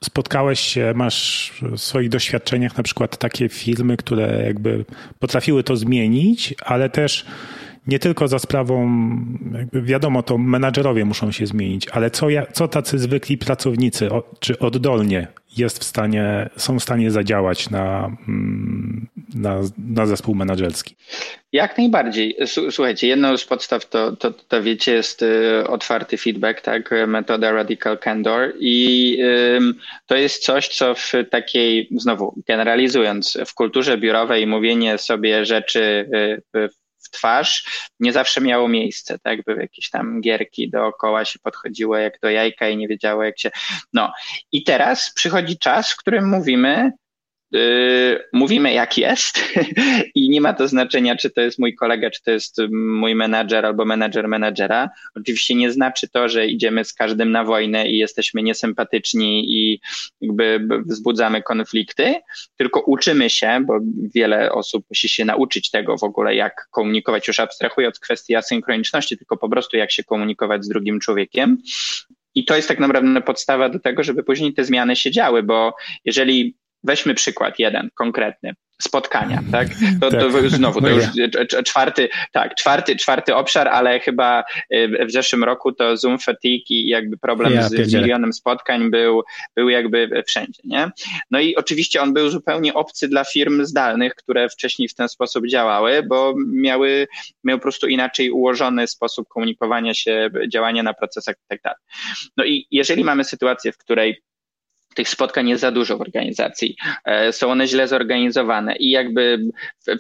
[0.05, 4.85] spotkałeś się, masz w swoich doświadczeniach na przykład takie filmy, które jakby
[5.19, 7.27] potrafiły to zmienić, ale też
[7.87, 8.91] nie tylko za sprawą,
[9.73, 14.09] wiadomo, to menadżerowie muszą się zmienić, ale co, ja, co tacy zwykli pracownicy,
[14.41, 20.97] czy oddolnie jest w stanie, są w stanie zadziałać na, mm, na, na zespół menedżerski?
[21.53, 22.37] Jak najbardziej.
[22.71, 27.99] Słuchajcie, jedną z podstaw to, to, to wiecie, jest y, otwarty feedback, tak, metoda Radical
[27.99, 29.19] Candor i
[30.07, 36.09] to jest coś, co w takiej, znowu generalizując, w kulturze biurowej mówienie sobie rzeczy
[36.57, 36.69] y,
[37.15, 37.65] twarz,
[38.01, 39.45] nie zawsze miało miejsce, tak?
[39.45, 43.51] Były jakieś tam gierki dookoła się podchodziło jak do jajka i nie wiedziało jak się.
[43.93, 44.13] No
[44.53, 46.93] i teraz przychodzi czas, w którym mówimy,
[48.33, 49.39] mówimy jak jest
[50.15, 53.67] i nie ma to znaczenia, czy to jest mój kolega, czy to jest mój menadżer
[53.67, 54.91] albo menadżer menadżera.
[55.15, 59.81] Oczywiście nie znaczy to, że idziemy z każdym na wojnę i jesteśmy niesympatyczni i
[60.21, 62.15] jakby wzbudzamy konflikty,
[62.57, 63.79] tylko uczymy się, bo
[64.15, 69.19] wiele osób musi się nauczyć tego w ogóle, jak komunikować, już abstrahuję od kwestii asynchroniczności,
[69.19, 71.59] tylko po prostu jak się komunikować z drugim człowiekiem.
[72.35, 75.75] I to jest tak naprawdę podstawa do tego, żeby później te zmiany się działy, bo
[76.05, 79.69] jeżeli weźmy przykład jeden konkretny spotkania, tak?
[80.01, 80.21] To, tak.
[80.21, 81.05] to znowu, to no już
[81.65, 86.89] czwarty, tak, czwarty, czwarty obszar, ale chyba y, w zeszłym roku to Zoom fatigue i
[86.89, 89.23] jakby problem ja, z milionem spotkań był,
[89.57, 90.91] był jakby wszędzie, nie?
[91.31, 95.47] No i oczywiście on był zupełnie obcy dla firm zdalnych, które wcześniej w ten sposób
[95.47, 97.07] działały, bo miały,
[97.45, 101.79] miał po prostu inaczej ułożony sposób komunikowania się, działania na procesach i tak dalej.
[102.37, 104.23] No i jeżeli mamy sytuację, w której
[104.95, 109.39] tych spotkań jest za dużo w organizacji, e, są one źle zorganizowane i jakby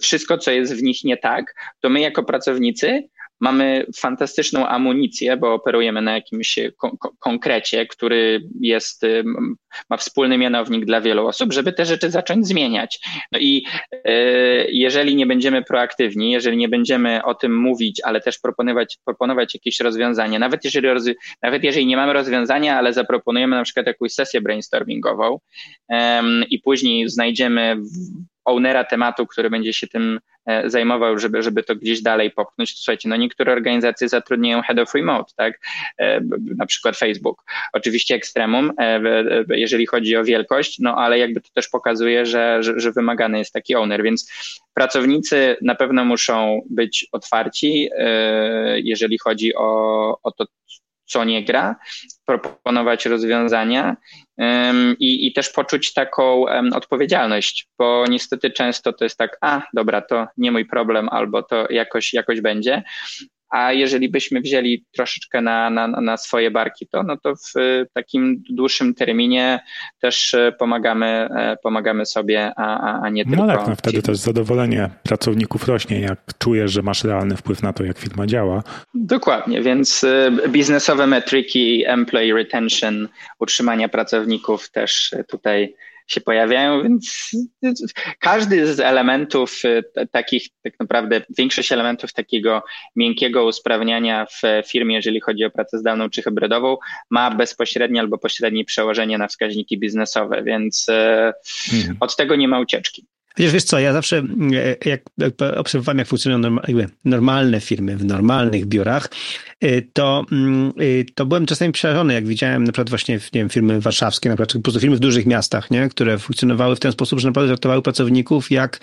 [0.01, 3.09] wszystko, co jest w nich nie tak, to my jako pracownicy
[3.45, 9.03] Mamy fantastyczną amunicję, bo operujemy na jakimś kon konkrecie, który jest,
[9.91, 13.01] ma wspólny mianownik dla wielu osób, żeby te rzeczy zacząć zmieniać.
[13.33, 14.13] No i e,
[14.71, 19.81] jeżeli nie będziemy proaktywni, jeżeli nie będziemy o tym mówić, ale też proponować, proponować jakieś
[19.81, 20.89] rozwiązanie, nawet jeżeli,
[21.43, 25.39] nawet jeżeli nie mamy rozwiązania, ale zaproponujemy na przykład jakąś sesję brainstormingową
[26.51, 27.77] i później znajdziemy
[28.45, 32.73] ownera tematu, który będzie się tym e, zajmował, żeby, żeby to gdzieś dalej popchnąć.
[32.73, 35.61] To słuchajcie, no niektóre organizacje zatrudniają head of remote, tak?
[35.99, 36.21] E,
[36.57, 37.45] na przykład Facebook.
[37.73, 39.01] Oczywiście ekstremum, e,
[39.49, 43.53] jeżeli chodzi o wielkość, no ale jakby to też pokazuje, że, że, że wymagany jest
[43.53, 44.33] taki owner, więc
[44.75, 47.91] pracownicy na pewno muszą być otwarci,
[48.77, 50.47] jeżeli chodzi o, o to,
[51.05, 51.77] co nie gra,
[52.25, 53.97] proponować rozwiązania
[54.99, 56.45] i, i też poczuć taką
[56.75, 61.67] odpowiedzialność, bo niestety często to jest tak, a dobra, to nie mój problem, albo to
[61.71, 62.83] jakoś, jakoś będzie,
[63.51, 67.53] a jeżeli byśmy wzięli troszeczkę na, na, na swoje barki, to, no to w
[67.93, 69.61] takim dłuższym terminie
[70.01, 73.47] też e, pomagamy, e, pomagamy sobie, a, a nie no tylko.
[73.47, 77.73] No tak, no wtedy też zadowolenie pracowników rośnie, jak czujesz, że masz realny wpływ na
[77.73, 78.63] to, jak firma działa.
[78.95, 80.05] Dokładnie, więc
[80.49, 85.75] biznesowe metryki, employee retention, utrzymania pracowników też tutaj
[86.07, 86.83] się pojawiają,
[87.63, 89.63] więc każdy z elementów
[89.95, 92.63] e, takich, tak naprawdę większość elementów takiego
[92.97, 96.77] miękkiego usprawniania w firmie, jeżeli chodzi o pracę zdalną czy hybrydową,
[97.11, 101.33] ma bezpośrednie albo pośrednie przełożenie na wskaźniki biznesowe, więc e,
[101.75, 101.97] mhm.
[102.01, 103.07] od tego nie ma ucieczki.
[103.37, 104.23] Chociaż wiesz co, ja zawsze
[104.53, 105.03] e, jak,
[105.57, 106.57] obserwowałem, jak funkcjonują
[107.05, 109.11] normalne firmy w normalnych biurach,
[109.61, 113.49] e, to, mm, e, to byłem czasami przerażony, jak widziałem na przykład właśnie nie wiem,
[113.49, 115.89] firmy warszawskie, na przykład po prostu firmy w dużych miastach, nie?
[115.89, 118.81] które funkcjonowały w ten sposób, że naprawdę traktowały pracowników jak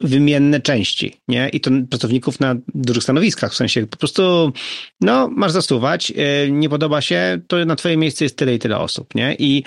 [0.00, 1.48] wymienne części, nie?
[1.48, 4.52] I to pracowników na dużych stanowiskach, w sensie po prostu,
[5.00, 6.12] no, masz zasuwać,
[6.50, 9.36] nie podoba się, to na twoje miejsce jest tyle i tyle osób, nie?
[9.38, 9.62] I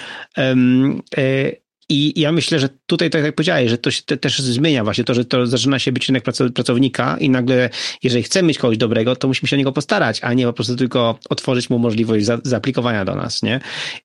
[1.89, 5.03] I ja myślę, że tutaj, tak jak powiedziałeś, że to się te, też zmienia właśnie
[5.03, 6.23] to, że to zaczyna się być rynek
[6.53, 7.69] pracownika i nagle,
[8.03, 10.75] jeżeli chcemy mieć kogoś dobrego, to musimy się o niego postarać, a nie po prostu
[10.75, 13.59] tylko otworzyć mu możliwość za, zaaplikowania do nas, nie?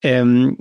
[0.05, 0.57] Um,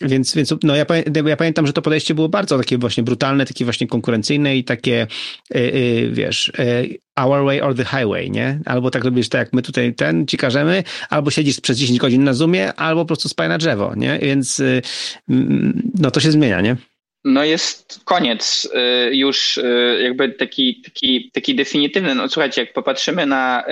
[0.00, 0.86] więc, więc no ja,
[1.26, 5.06] ja, pamiętam, że to podejście było bardzo takie właśnie brutalne, takie właśnie konkurencyjne i takie,
[5.54, 8.60] yy, yy, wiesz, yy, our way or the highway, nie?
[8.66, 12.24] Albo tak robisz tak, jak my tutaj ten ci każemy, albo siedzisz przez 10 godzin
[12.24, 14.18] na Zoomie, albo po prostu spaj na drzewo, nie?
[14.22, 14.82] Więc y,
[15.28, 16.76] mm, no to się zmienia, nie?
[17.24, 18.68] No jest koniec
[19.10, 22.14] y, już y, jakby taki, taki, taki definitywny.
[22.14, 23.64] No słuchajcie, jak popatrzymy na,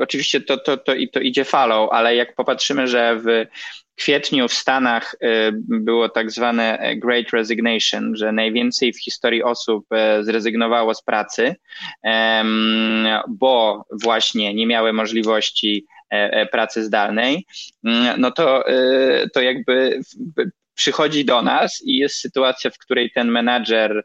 [0.00, 3.46] oczywiście to, to, to, to idzie falą, ale jak popatrzymy, że w
[3.96, 5.16] kwietniu w Stanach
[5.68, 9.86] było tak zwane Great Resignation, że najwięcej w historii osób
[10.20, 11.54] zrezygnowało z pracy,
[13.28, 17.46] bo właśnie nie miały możliwości e, e, pracy zdalnej,
[17.84, 20.00] mm, no to, e, to jakby
[20.74, 24.02] przychodzi do nas i jest sytuacja, w której ten menadżer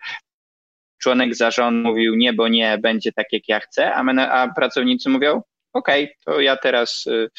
[1.02, 5.42] członek zarządu mówił nie, bo nie, będzie tak jak ja chcę, a, a pracownicy mówią
[5.74, 7.30] okej, okay, to ja teraz y,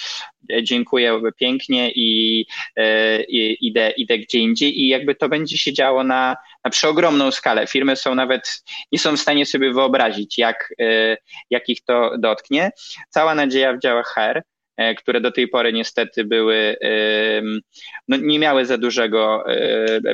[0.62, 2.46] dziękuję pięknie i,
[2.78, 7.30] y, i, idę, idę gdzie indziej i jakby to będzie się działo na, na przeogromną
[7.30, 7.66] skalę.
[7.66, 11.16] Firmy są nawet, nie są w stanie sobie wyobrazić, jak, y,
[11.50, 12.70] jak ich to dotknie.
[13.08, 14.42] Cała nadzieja w działach HR,
[14.98, 16.76] które do tej pory niestety były,
[18.08, 19.44] no nie miały za dużego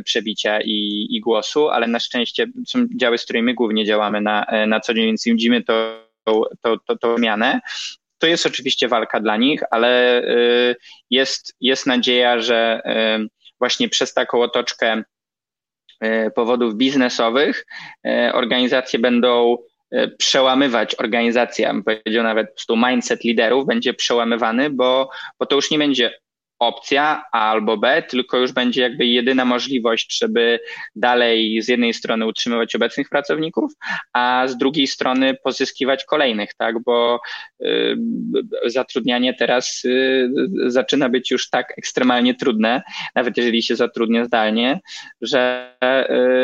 [0.05, 4.47] przebicia i, i głosu, ale na szczęście są działy, z którymi my głównie działamy na,
[4.67, 6.07] na co dzień, więc widzimy to,
[6.63, 7.61] to, to, to zmianę.
[8.19, 10.77] To jest oczywiście walka dla nich, ale y,
[11.11, 12.83] jest, jest nadzieja, że
[13.25, 15.03] y, właśnie przez taką otoczkę
[16.05, 17.67] y, powodów biznesowych
[18.33, 19.57] organizacje będą
[20.19, 25.71] przełamywać organizację, bym powiedział nawet po prostu mindset liderów będzie przełamywany, bo, bo to już
[25.71, 26.19] nie będzie
[26.59, 30.61] opcja A albo B, tylko już będzie jakby jedyna możliwość, żeby
[30.97, 33.73] dalej z jednej strony utrzymywać obecnych pracowników,
[34.13, 37.21] a z drugiej strony pozyskiwać kolejnych, tak, bo
[37.63, 37.97] y,
[38.67, 40.31] zatrudnianie teraz y,
[40.67, 42.83] zaczyna być już tak ekstremalnie trudne,
[43.15, 44.81] nawet jeżeli się zatrudnia zdalnie,
[45.21, 45.73] że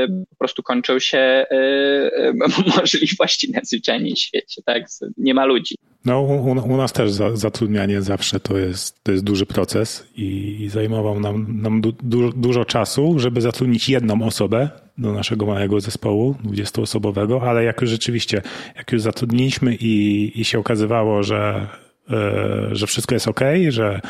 [0.08, 2.34] y, po prostu kończą się y, y,
[2.76, 4.82] możliwości na zwyczajnie świecie, tak,
[5.16, 5.74] nie ma ludzi.
[6.04, 10.56] No, u, u nas też za, zatrudnianie zawsze to jest, to jest duży proces i,
[10.60, 15.80] i zajmował nam, nam du, du, dużo czasu, żeby zatrudnić jedną osobę do naszego małego
[15.80, 18.42] zespołu, 20-osobowego, ale jak już rzeczywiście,
[18.76, 21.66] jak już zatrudniliśmy i, i się okazywało, że,
[22.10, 24.00] e, że wszystko jest ok, że,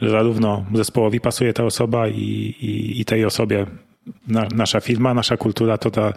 [0.00, 3.66] że zarówno zespołowi pasuje ta osoba i, i, i tej osobie
[4.28, 6.12] na, nasza firma, nasza kultura, to, ta,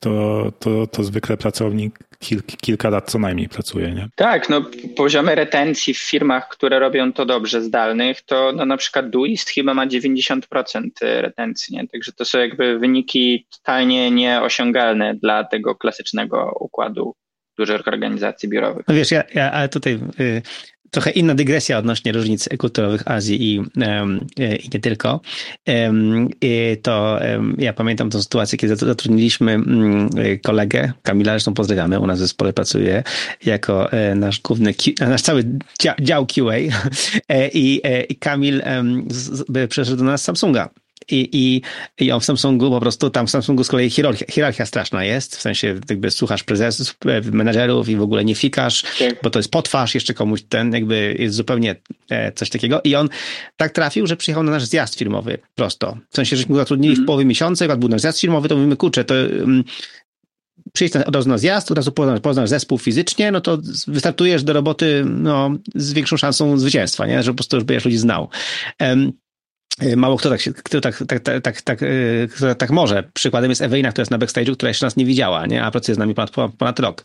[0.00, 3.92] to, to, to zwykle pracownik kil, kilka lat co najmniej pracuje.
[3.92, 4.08] Nie?
[4.16, 4.64] Tak, no
[4.96, 9.74] poziomy retencji w firmach, które robią to dobrze zdalnych, to no, na przykład Duist chyba
[9.74, 10.40] ma 90%
[11.00, 11.88] retencji, nie?
[11.88, 17.14] także to są jakby wyniki totalnie nieosiągalne dla tego klasycznego układu
[17.58, 18.84] dużych organizacji biurowych.
[18.88, 20.42] No wiesz, ja, ja ale tutaj y,
[20.90, 23.60] trochę inna dygresja odnośnie różnic kulturowych Azji i,
[24.62, 25.20] i nie tylko.
[26.82, 27.20] To
[27.58, 30.10] ja pamiętam tą sytuację, kiedy zatrudniliśmy mm,
[30.42, 33.02] kolegę, Kamila, zresztą pozdrawiamy, u nas w zespole pracuje
[33.44, 35.44] jako e, nasz główny, nasz cały
[36.00, 36.54] dział QA
[37.28, 38.62] e, i, e, i Kamil
[39.68, 40.68] przeszedł do nas z Samsunga
[41.12, 41.62] i, i,
[42.04, 45.36] i on w Samsungu po prostu, tam w Samsungu z kolei hierarchia, hierarchia straszna jest,
[45.36, 49.16] w sensie jakby słuchasz prezesów, e, menedżerów i w ogóle nie fikasz, tak.
[49.22, 51.76] bo to jest potwarz, jeszcze komuś ten jakby jest zupełnie
[52.10, 53.08] e, coś takiego i on
[53.56, 55.96] tak trafił, że przyjechał na nasz zjazd firmowy prosto.
[56.10, 57.04] W sensie, żeśmy go zatrudnili mm.
[57.04, 59.64] w połowie miesiąca, jak był nasz zjazd firmowy, to mówimy, kurczę, to um,
[60.72, 64.52] przyjść od razu na zjazd, od razu poznasz, poznasz zespół fizycznie, no to wystartujesz do
[64.52, 67.22] roboty no, z większą szansą zwycięstwa, nie?
[67.22, 68.28] że po prostu już będziesz ludzi znał.
[68.80, 69.12] Um,
[69.96, 73.10] mało kto tak, kto tak, tak, tak, tak, tak, y, kto tak może.
[73.14, 75.64] Przykładem jest Ewelina, która jest na backstage'u, która jeszcze nas nie widziała, nie?
[75.64, 77.04] a pracuje z nami ponad, ponad rok.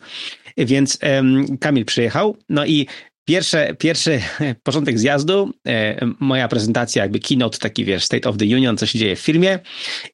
[0.58, 2.88] Więc um, Kamil przyjechał, no i
[3.28, 4.22] Pierwsze, pierwszy
[4.64, 9.00] początek zjazdu, e, moja prezentacja, jakby keynote, taki wiesz, State of the Union, co się
[9.00, 9.60] dzieje w firmie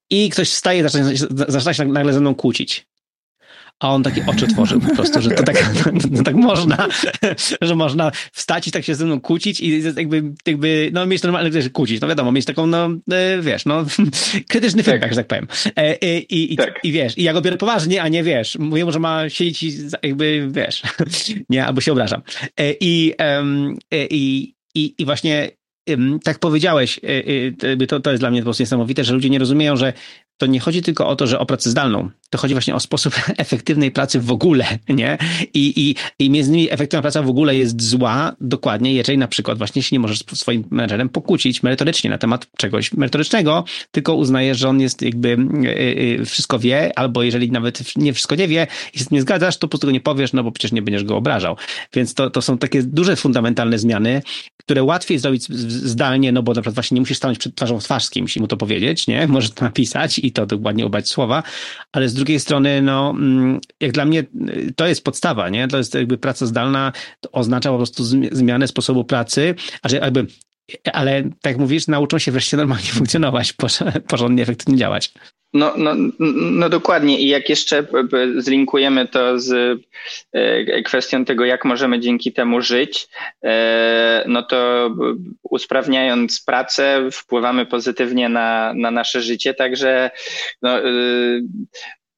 [0.10, 1.10] i ktoś wstaje zaczyna,
[1.48, 2.86] zaczyna się nagle ze mną kłócić.
[3.82, 5.74] A on takie oczy tworzył po prostu, że to tak,
[6.12, 6.88] no, tak można,
[7.62, 11.70] że można wstać i tak się ze mną kłócić i jakby, jakby no mieć normalne
[11.70, 13.86] kłócić, no wiadomo, mieć taką, no e, wiesz, no
[14.50, 15.12] krytyczny feedback, tak.
[15.12, 15.48] że tak powiem.
[15.76, 16.80] E, I, i, tak.
[16.84, 19.64] i wiesz, i ja go biorę poważnie, a nie wiesz, mówię mu, że ma siedzieć
[19.64, 20.82] i jakby, wiesz,
[21.50, 22.22] nie, albo się obrażam.
[22.60, 23.14] E, I,
[24.12, 25.52] i, i, i właśnie
[26.24, 27.00] tak powiedziałeś,
[27.88, 29.94] to, to jest dla mnie po prostu niesamowite, że ludzie nie rozumieją, że
[30.42, 32.10] to nie chodzi tylko o to, że o pracę zdalną.
[32.30, 35.18] To chodzi właśnie o sposób efektywnej pracy w ogóle, nie?
[35.54, 39.58] I, i, i między innymi efektywna praca w ogóle jest zła dokładnie, jeżeli na przykład
[39.58, 44.70] właśnie się nie możesz swoim menedżerem pokłócić merytorycznie na temat czegoś merytorycznego, tylko uznajesz, że
[44.70, 45.38] on jest jakby
[46.18, 49.68] yy, wszystko wie, albo jeżeli nawet nie wszystko nie wie i się nie zgadzasz, to
[49.68, 51.58] po prostu go nie powiesz, no bo przecież nie będziesz go obrażał.
[51.94, 54.22] Więc to, to są takie duże, fundamentalne zmiany,
[54.58, 57.84] które łatwiej zrobić zdalnie, no bo na przykład właśnie nie musisz stanąć przed twarzą w
[58.00, 59.28] z kimś i mu to powiedzieć, nie?
[59.28, 61.44] Możesz to napisać i to dokładnie ubrać słowa,
[61.92, 64.24] ale z drugiej strony, no, mm, jak dla mnie
[64.76, 65.68] to jest podstawa, nie?
[65.68, 66.92] To jest jakby praca zdalna,
[67.32, 70.28] oznacza po prostu zmianę sposobu pracy, a że jakby
[70.94, 73.54] ale tak jak mówisz, nauczą się wreszcie normalnie funkcjonować,
[74.08, 75.14] porządnie, efektywnie działać.
[75.54, 75.96] No, no,
[76.52, 77.20] no dokładnie.
[77.20, 77.88] I jak jeszcze
[78.38, 79.80] zlinkujemy to z
[80.34, 83.08] e, kwestią tego, jak możemy dzięki temu żyć,
[83.44, 84.90] e, no to
[85.44, 90.12] usprawniając pracę, wpływamy pozytywnie na, na nasze życie, także
[90.62, 90.84] no, e,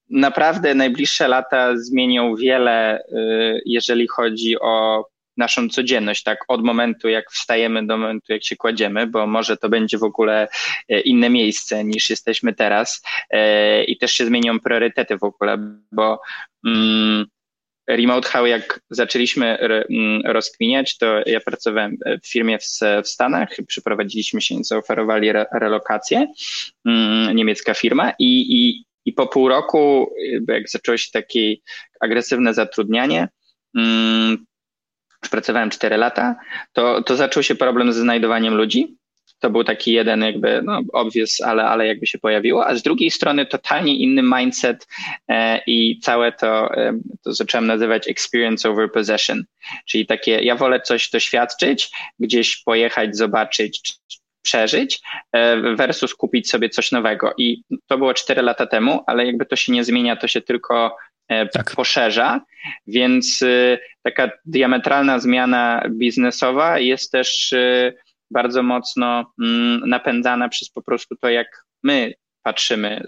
[0.09, 3.03] naprawdę najbliższe lata zmienią wiele,
[3.65, 5.05] jeżeli chodzi o
[5.38, 9.69] naszą codzienność, tak od momentu jak wstajemy do momentu jak się kładziemy, bo może to
[9.69, 10.47] będzie w ogóle
[10.89, 15.57] e, inne miejsce niż jesteśmy teraz e, i też się zmienią priorytety w ogóle,
[15.91, 16.21] bo
[16.65, 17.25] mm,
[17.88, 24.55] Remote How, jak zaczęliśmy mm, rozkminiać, to ja pracowałem w firmie w, Stanach, przyprowadziliśmy się
[24.63, 26.27] zaoferowali re, relokację,
[26.86, 30.13] mm, niemiecka firma i, i, i po pół roku,
[30.47, 31.55] jak zaczęło się takie
[31.99, 33.27] agresywne zatrudnianie,
[35.26, 36.36] mm, pracowałem 4 lata,
[36.74, 38.97] to, to zaczął się problem ze znajdowaniem ludzi.
[39.39, 43.11] To był taki jeden jakby, no obvious, ale, ale jakby się pojawiło, a z drugiej
[43.11, 44.88] strony totalnie inny mindset
[45.28, 49.43] e, i całe to, e, to zacząłem nazywać experience over possession,
[49.86, 53.97] czyli takie, ja wolę coś doświadczyć, gdzieś pojechać, zobaczyć,
[54.43, 55.01] przeżyć
[55.32, 57.34] e, versus kupić sobie coś nowego.
[57.38, 60.97] I to było 4 lata temu, ale jakby to się nie zmienia, to się tylko
[61.53, 61.76] tak.
[61.76, 62.41] poszerza,
[62.88, 67.93] więc e, taka diametralna zmiana biznesowa jest też e,
[68.32, 72.13] bardzo mocno mm, napędzana przez po prostu to, jak my
[72.43, 73.03] patrzymy,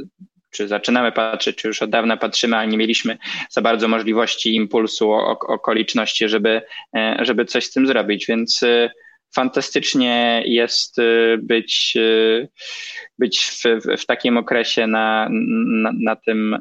[0.51, 3.17] czy zaczynamy patrzeć, czy już od dawna patrzymy, ale nie mieliśmy
[3.49, 5.11] za bardzo możliwości impulsu,
[5.47, 6.61] okoliczności, żeby,
[7.19, 8.61] żeby coś z tym zrobić, więc
[9.35, 12.47] fantastycznie jest y, być, y,
[13.19, 13.63] być w,
[14.01, 16.57] w takim okresie na, na, na, tym,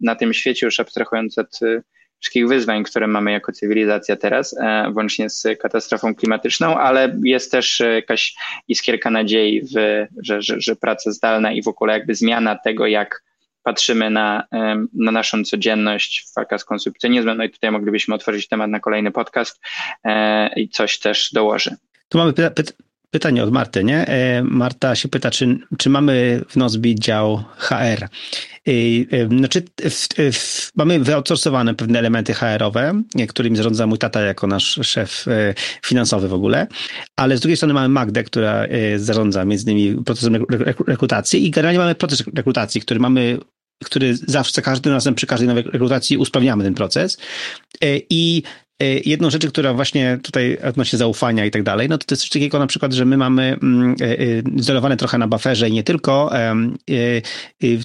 [0.00, 1.82] na tym świecie, już abstrahując od y,
[2.20, 7.82] wszystkich wyzwań, które mamy jako cywilizacja teraz, e, włącznie z katastrofą klimatyczną, ale jest też
[7.94, 8.34] jakaś
[8.68, 9.74] iskierka nadziei, w,
[10.22, 13.22] że, że, że praca zdalna i w ogóle jakby zmiana tego, jak
[13.62, 14.44] patrzymy na,
[14.94, 19.60] na naszą codzienność, walka z konsumpcjonizmem, no i tutaj moglibyśmy otworzyć temat na kolejny podcast
[20.04, 21.76] e, i coś też dołoży.
[22.10, 22.62] Tu mamy py py
[23.10, 24.06] pytanie od Marty, nie?
[24.06, 28.08] E, Marta się pyta, czy, czy mamy w Nozbi dział HR?
[28.66, 34.78] E, znaczy, w, w, mamy wyoutsourcowane pewne elementy HR-owe, którymi zarządza mój tata jako nasz
[34.82, 35.54] szef e,
[35.86, 36.66] finansowy w ogóle,
[37.16, 40.46] ale z drugiej strony mamy Magdę, która zarządza między innymi procesem
[40.86, 43.38] rekrutacji i generalnie mamy proces rekrutacji, który mamy
[43.84, 47.18] który zawsze, za każdym razem przy każdej nowej rekrutacji usprawniamy ten proces.
[48.10, 48.42] I
[49.04, 52.30] jedną rzeczy, która właśnie tutaj odnośnie zaufania i tak dalej, no to to jest coś
[52.30, 53.96] takiego na przykład, że my mamy mm,
[54.56, 56.30] izolowane trochę na bufferze i nie tylko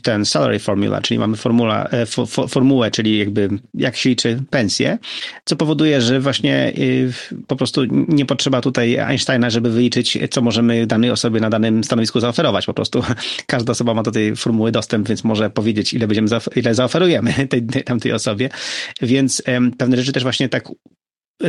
[0.04, 2.06] ten salary formula, czyli mamy formula, e,
[2.48, 4.98] formułę, czyli jakby jak się liczy pensję,
[5.46, 6.74] co powoduje, że właśnie
[7.48, 12.20] po prostu nie potrzeba tutaj Einsteina, żeby wyliczyć, co możemy danej osobie na danym stanowisku
[12.20, 12.66] zaoferować.
[12.66, 13.04] Po prostu
[13.48, 17.66] każda osoba ma do tej formuły dostęp, więc może powiedzieć, ile będziemy, ile zaoferujemy tej,
[17.86, 18.50] tamtej osobie.
[19.02, 19.44] Więc
[19.78, 20.70] pewne rzeczy też właśnie tak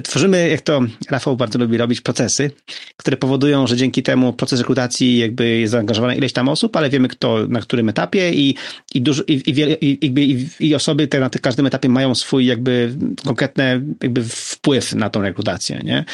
[0.04, 0.80] Tworzymy, jak to
[1.10, 2.50] Rafał bardzo lubi robić, procesy,
[2.96, 7.08] które powodują, że dzięki temu proces rekrutacji jakby jest zaangażowane ileś tam osób, ale wiemy
[7.08, 8.56] kto na którym etapie i,
[8.94, 14.24] i, dużo, i, i, i, osoby te na każdym etapie mają swój jakby konkretny jakby
[14.24, 16.04] wpływ na tą rekrutację, nie?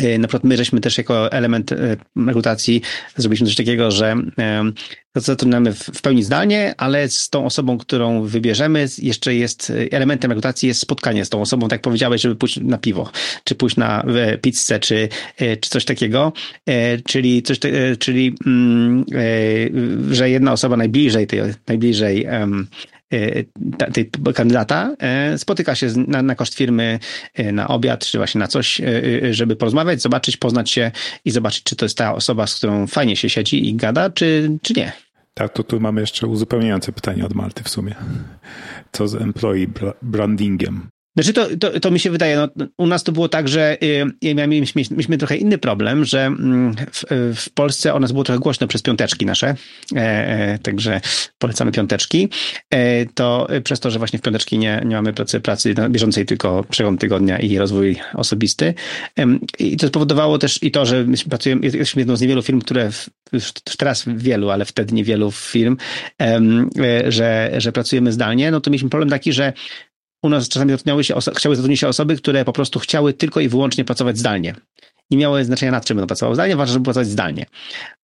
[0.00, 1.96] E, na przykład my żeśmy też jako element e,
[2.26, 2.82] rekrutacji
[3.16, 4.16] zrobiliśmy coś takiego, że
[5.12, 10.66] to zatrudniamy w pełni zdalnie, ale z tą osobą, którą wybierzemy, jeszcze jest elementem rekrutacji
[10.66, 13.10] jest spotkanie z tą osobą, tak jak powiedziałeś, żeby pójść na piwo,
[13.44, 14.04] czy pójść na
[14.42, 16.32] pizzę, czy, e, czy coś takiego,
[17.06, 17.58] czyli coś,
[17.98, 19.04] czyli, mm,
[20.10, 22.46] że jedna osoba najbliżej tej, najbliżej E,
[23.92, 26.98] tej kandydata e, spotyka się na, na koszt firmy
[27.34, 28.80] e, na obiad, czy właśnie na coś,
[29.30, 30.90] żeby porozmawiać, zobaczyć, poznać się
[31.24, 34.58] i zobaczyć, czy to jest ta osoba, z którą fajnie się siedzi i gada, czy,
[34.62, 34.92] czy nie.
[35.34, 37.94] Tak, to tu mamy jeszcze uzupełniające pytanie od Malty w sumie.
[38.92, 39.68] Co z employee
[40.02, 40.88] brandingiem?
[41.22, 44.34] Znaczy to, to, to mi się wydaje, no, u nas to było tak, że y,
[44.48, 47.04] mieliśmy, mieliśmy trochę inny problem, że mm, w,
[47.36, 49.54] w, Polsce o nas było trochę głośno przez piąteczki nasze,
[49.96, 51.00] e, e, także
[51.38, 52.28] polecamy piąteczki.
[52.70, 56.64] E, to przez to, że właśnie w piąteczki nie, nie mamy pracy, pracy bieżącej, tylko
[56.70, 58.74] przegląd tygodnia i rozwój osobisty.
[59.58, 62.90] I to spowodowało też i to, że my pracujemy, jesteśmy jedną z niewielu firm, które
[62.90, 65.76] w, już teraz wielu, ale wtedy niewielu firm,
[66.22, 66.40] e,
[67.08, 69.52] że, że pracujemy zdalnie, no to mieliśmy problem taki, że
[70.22, 73.48] u nas czasami zatrudniały się, chciały zatrudnić się osoby, które po prostu chciały tylko i
[73.48, 74.54] wyłącznie pracować zdalnie.
[75.10, 77.46] Nie miały znaczenia nad czym będą pracowały zdalnie, ważne, żeby pracować zdalnie.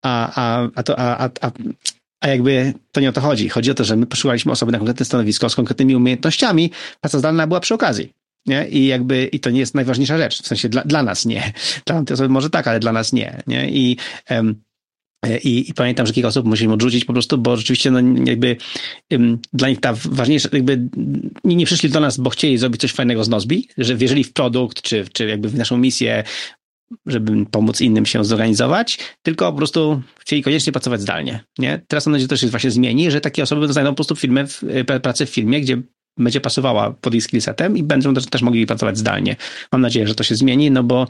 [0.06, 1.52] A, a, a, to, a, a,
[2.22, 3.50] a jakby to nie o to chodzi.
[3.50, 6.72] Chodzi o to, że my poszukaliśmy osoby na konkretne stanowisko z konkretnymi umiejętnościami.
[7.02, 8.12] Praca zdalna była przy okazji.
[8.46, 8.68] Nie?
[8.68, 10.44] I jakby, i to nie jest najważniejsza rzecz.
[10.44, 11.54] W sensie dla, dla nas nie.
[11.86, 13.44] Dla tej osoby może tak, ale dla nas nie.
[13.48, 13.70] nie?
[13.70, 13.98] I,
[14.30, 14.62] um,
[15.44, 18.58] i, I, pamiętam, że kilka osób musieliśmy odrzucić po prostu, bo rzeczywiście no, jakby
[19.12, 20.90] um, dla nich ta ważniejsza, jakby
[21.44, 24.34] nie, nie przyszli do nas, bo chcieli zrobić coś fajnego z Nozbi, że wierzyli w
[24.34, 26.24] produkt, czy, czy jakby w naszą misję,
[27.06, 31.44] żeby pomóc innym się zorganizować, tylko po prostu chcieli koniecznie pracować zdalnie.
[31.60, 31.82] Nie?
[31.88, 34.48] Teraz mam nadzieję, że to się właśnie zmieni, że takie osoby znajdą po prostu firmę,
[34.48, 34.64] w,
[35.02, 35.82] pracę w firmie, gdzie
[36.18, 39.36] będzie pasowała pod ich skillsetem i będą też, też mogli pracować zdalnie.
[39.72, 41.08] Mam nadzieję, że to się zmieni, no bo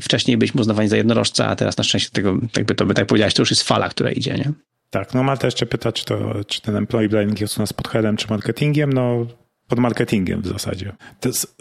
[0.00, 3.34] wcześniej byliśmy uznawani za jednorożca, a teraz na szczęście tego, jakby to by tak powiedziałeś,
[3.34, 4.52] to już jest fala, która idzie, nie?
[4.90, 7.88] Tak, no Marta jeszcze pyta, czy, to, czy ten employee branding jest u nas pod
[7.88, 9.26] headem, czy marketingiem, no
[9.68, 10.92] pod marketingiem w zasadzie.
[11.24, 11.56] Jest,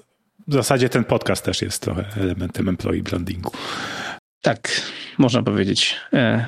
[0.48, 3.52] w zasadzie ten podcast też jest trochę elementem employee brandingu.
[4.42, 4.82] Tak,
[5.18, 5.96] można powiedzieć.
[6.14, 6.46] E,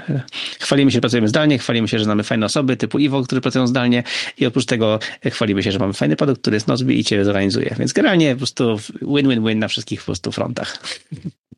[0.59, 3.67] chwalimy się, że pracujemy zdalnie, chwalimy się, że znamy fajne osoby typu Iwo, które pracują
[3.67, 4.03] zdalnie
[4.37, 7.75] i oprócz tego chwalimy się, że mamy fajny produkt, który jest Nozbi i cię zorganizuje.
[7.79, 10.77] Więc generalnie po prostu win-win-win na wszystkich po prostu frontach.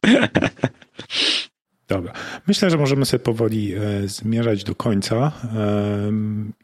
[1.87, 2.13] Dobra.
[2.47, 5.31] Myślę, że możemy sobie powoli e, zmierzać do końca.
[5.55, 6.11] E,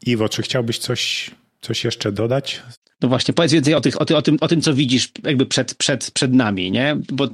[0.06, 2.62] Iwo, czy chciałbyś coś, coś jeszcze dodać?
[3.02, 5.46] No właśnie, powiedz więcej o, tych, o, ty, o, tym, o tym, co widzisz jakby
[5.46, 6.98] przed, przed, przed nami, nie?
[7.12, 7.28] Bo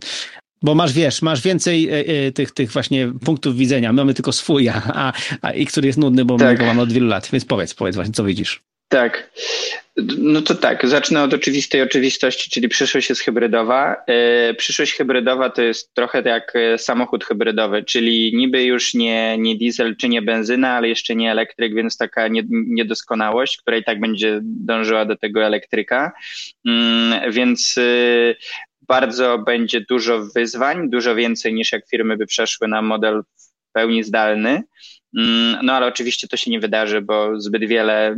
[0.62, 3.94] bo masz, wiesz, masz więcej y, y, tych, tych właśnie punktów widzenia.
[3.94, 6.48] My mamy tylko swój, a, a i który jest nudny, bo tak.
[6.48, 7.30] my go mamy od wielu lat.
[7.32, 8.62] Więc powiedz, powiedz właśnie, co widzisz.
[8.90, 9.32] Tak.
[10.18, 13.96] No to tak, zacznę od oczywistej oczywistości, czyli przyszłość jest hybrydowa.
[14.48, 19.96] Yy, przyszłość hybrydowa to jest trochę jak samochód hybrydowy, czyli niby już nie, nie diesel
[19.96, 25.06] czy nie benzyna, ale jeszcze nie elektryk, więc taka niedoskonałość, która i tak będzie dążyła
[25.06, 26.12] do tego elektryka.
[26.66, 26.74] Yy,
[27.32, 27.80] więc
[28.88, 34.04] bardzo będzie dużo wyzwań, dużo więcej niż jak firmy by przeszły na model w pełni
[34.04, 34.64] zdalny.
[35.18, 38.16] Mm, no ale oczywiście to się nie wydarzy, bo zbyt wiele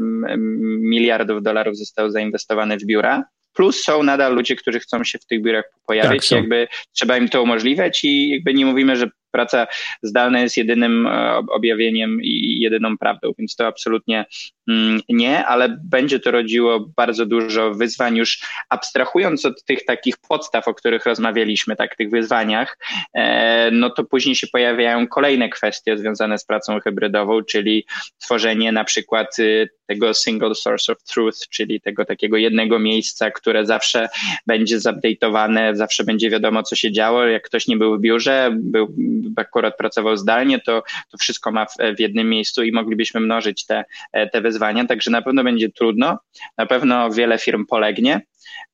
[0.79, 3.23] miliardów dolarów zostało zainwestowane w biura.
[3.53, 7.29] Plus są nadal ludzie, którzy chcą się w tych biurach pojawić, tak, jakby trzeba im
[7.29, 9.67] to umożliwiać i jakby nie mówimy, że praca
[10.01, 14.25] zdalna jest jedynym e, objawieniem i jedyną prawdą, więc to absolutnie
[14.69, 20.67] mm, nie, ale będzie to rodziło bardzo dużo wyzwań, już abstrahując od tych takich podstaw,
[20.67, 22.77] o których rozmawialiśmy, tak, tych wyzwaniach,
[23.13, 27.85] e, no to później się pojawiają kolejne kwestie związane z pracą hybrydową, czyli
[28.17, 33.65] tworzenie na przykład y, tego single source of truth, czyli tego takiego jednego miejsca, które
[33.65, 34.09] zawsze
[34.47, 37.25] będzie zupdate'owane, zawsze będzie wiadomo, co się działo.
[37.25, 38.95] Jak ktoś nie był w biurze, był
[39.35, 43.85] akurat pracował zdalnie, to, to wszystko ma w, w jednym miejscu i moglibyśmy mnożyć te,
[44.31, 44.85] te wyzwania.
[44.85, 46.19] Także na pewno będzie trudno,
[46.57, 48.21] na pewno wiele firm polegnie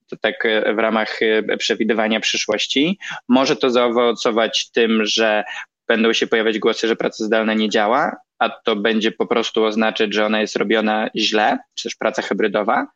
[0.08, 0.43] to tak
[0.76, 1.20] w ramach
[1.58, 3.00] przewidywania przyszłości.
[3.28, 5.43] Może to zaowocować tym, że
[5.88, 10.14] będą się pojawiać głosy, że praca zdalna nie działa, a to będzie po prostu oznaczać,
[10.14, 12.88] że ona jest robiona źle, czy też praca hybrydowa.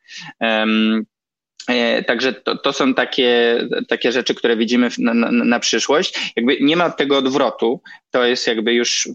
[1.68, 3.58] E, także to, to są takie,
[3.88, 6.32] takie rzeczy, które widzimy na, na, na, przyszłość.
[6.36, 7.80] Jakby nie ma tego odwrotu,
[8.10, 9.08] to jest jakby już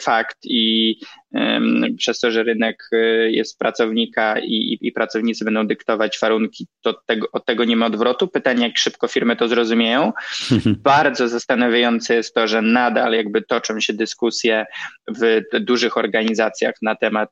[0.00, 0.96] fakt i
[1.32, 2.96] um, przez to, że rynek e,
[3.30, 8.28] jest pracownika i, i, pracownicy będą dyktować warunki, to tego, od tego nie ma odwrotu.
[8.28, 10.12] Pytanie, jak szybko firmy to zrozumieją.
[10.64, 14.66] Bardzo zastanawiające jest to, że nadal jakby toczą się dyskusje
[15.08, 17.30] w dużych organizacjach na temat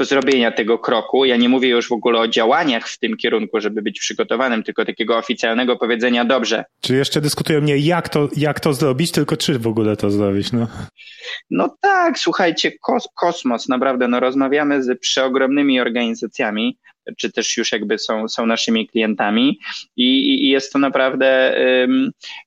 [0.00, 1.24] zrobienia tego kroku.
[1.24, 4.84] Ja nie mówię już w ogóle o działaniach w tym kierunku, żeby być przygotowanym, tylko
[4.84, 6.64] takiego oficjalnego powiedzenia dobrze.
[6.80, 10.52] Czy jeszcze dyskutują nie jak to, jak to zrobić, tylko czy w ogóle to zrobić,
[10.52, 10.68] no?
[11.50, 16.78] No tak, słuchajcie, kos kosmos, naprawdę, no rozmawiamy z przeogromnymi organizacjami,
[17.16, 19.58] czy też już jakby są, są naszymi klientami
[19.96, 21.54] i, i jest to naprawdę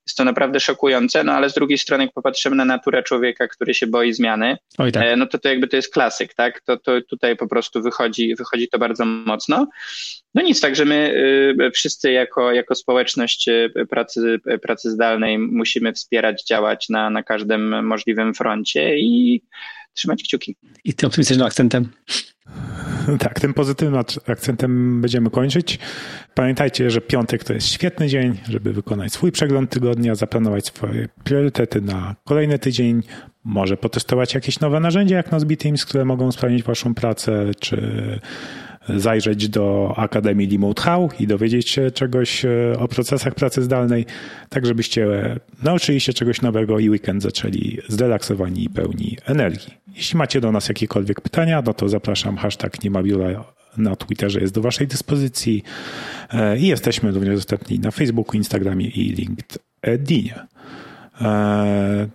[0.08, 3.74] jest to naprawdę szokujące, no ale z drugiej strony jak popatrzymy na naturę człowieka, który
[3.74, 4.96] się boi zmiany, tak.
[4.96, 6.62] E, no to to jakby to jest klasyk, tak?
[6.62, 9.68] To, to tutaj po prostu wychodzi, wychodzi to bardzo mocno.
[10.36, 11.14] No nic, także my
[11.68, 17.86] y, wszyscy jako, jako społeczność y, pracy, pracy zdalnej musimy wspierać, działać na, na każdym
[17.86, 19.42] możliwym froncie i
[19.94, 20.56] trzymać kciuki.
[20.84, 21.90] I tym optymistycznym akcentem.
[23.20, 25.80] Tak, tym pozytywnym akcentem będziemy kończyć.
[26.34, 31.82] Pamiętajcie, że piątek to jest świetny dzień, żeby wykonać swój przegląd tygodnia, zaplanować swoje priorytety
[31.82, 33.04] na kolejny tydzień,
[33.44, 38.20] może potestować jakieś nowe narzędzia jak Nozbe Teams, które mogą sprawdzić waszą pracę, czy
[38.90, 44.06] zajrzeć do Akademii Remote How i dowiedzieć się czegoś e, o procesach pracy zdalnej,
[44.50, 45.08] tak żebyście
[45.64, 49.74] nauczyli się czegoś nowego i weekend zaczęli zrelaksowani i pełni energii.
[49.96, 53.44] Jeśli macie do nas jakiekolwiek pytania, no to zapraszam hashtag nie ma biura
[53.78, 55.64] na Twitterze jest do Waszej dyspozycji
[56.34, 60.40] e, i jesteśmy również dostępni na Facebooku, Instagramie i LinkedInie.
[61.22, 62.08] E,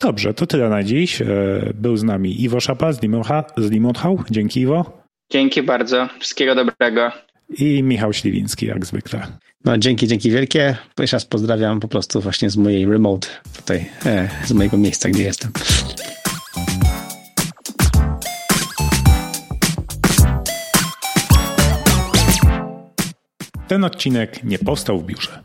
[0.00, 1.22] dobrze, to tyle na dziś.
[1.74, 3.02] Był z nami Iwo Szapa z
[3.70, 4.24] Limon How.
[4.30, 4.99] Dzięki Iwo.
[5.30, 6.08] Dzięki bardzo.
[6.20, 7.12] Wszystkiego dobrego.
[7.58, 9.26] I Michał Śliwiński, jak zwykle.
[9.64, 10.76] No, dzięki, dzięki wielkie.
[10.98, 15.22] Jeszcze raz pozdrawiam po prostu właśnie z mojej remote, tutaj, e, z mojego miejsca, gdzie
[15.22, 15.52] jestem.
[23.68, 25.42] Ten odcinek nie powstał w biurze,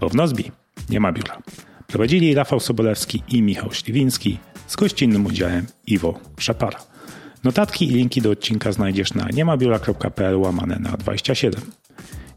[0.00, 0.50] bo w Nozbi
[0.88, 1.38] nie ma biura.
[1.86, 6.78] Prowadzili Rafał Sobolewski i Michał Śliwiński z gościnnym udziałem Iwo Szapara.
[7.44, 11.60] Notatki i linki do odcinka znajdziesz na niemabiura.pl łamane na 27.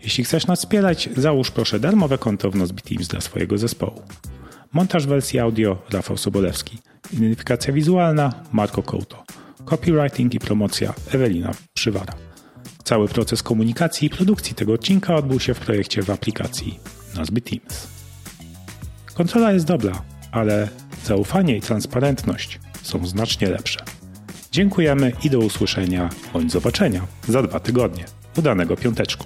[0.03, 4.01] Jeśli chcesz nas wspierać, załóż proszę darmowe konto w Nozbe Teams dla swojego zespołu.
[4.73, 6.77] Montaż wersji audio Rafał Sobolewski.
[7.13, 9.23] Identyfikacja wizualna Marco Couto.
[9.65, 12.13] Copywriting i promocja Ewelina Przywara.
[12.83, 16.79] Cały proces komunikacji i produkcji tego odcinka odbył się w projekcie w aplikacji
[17.15, 17.87] Nozbe Teams.
[19.13, 20.01] Kontrola jest dobra,
[20.31, 20.69] ale
[21.05, 23.79] zaufanie i transparentność są znacznie lepsze.
[24.53, 28.05] Dziękujemy i do usłyszenia bądź zobaczenia za dwa tygodnie.
[28.37, 29.25] Udanego piąteczku.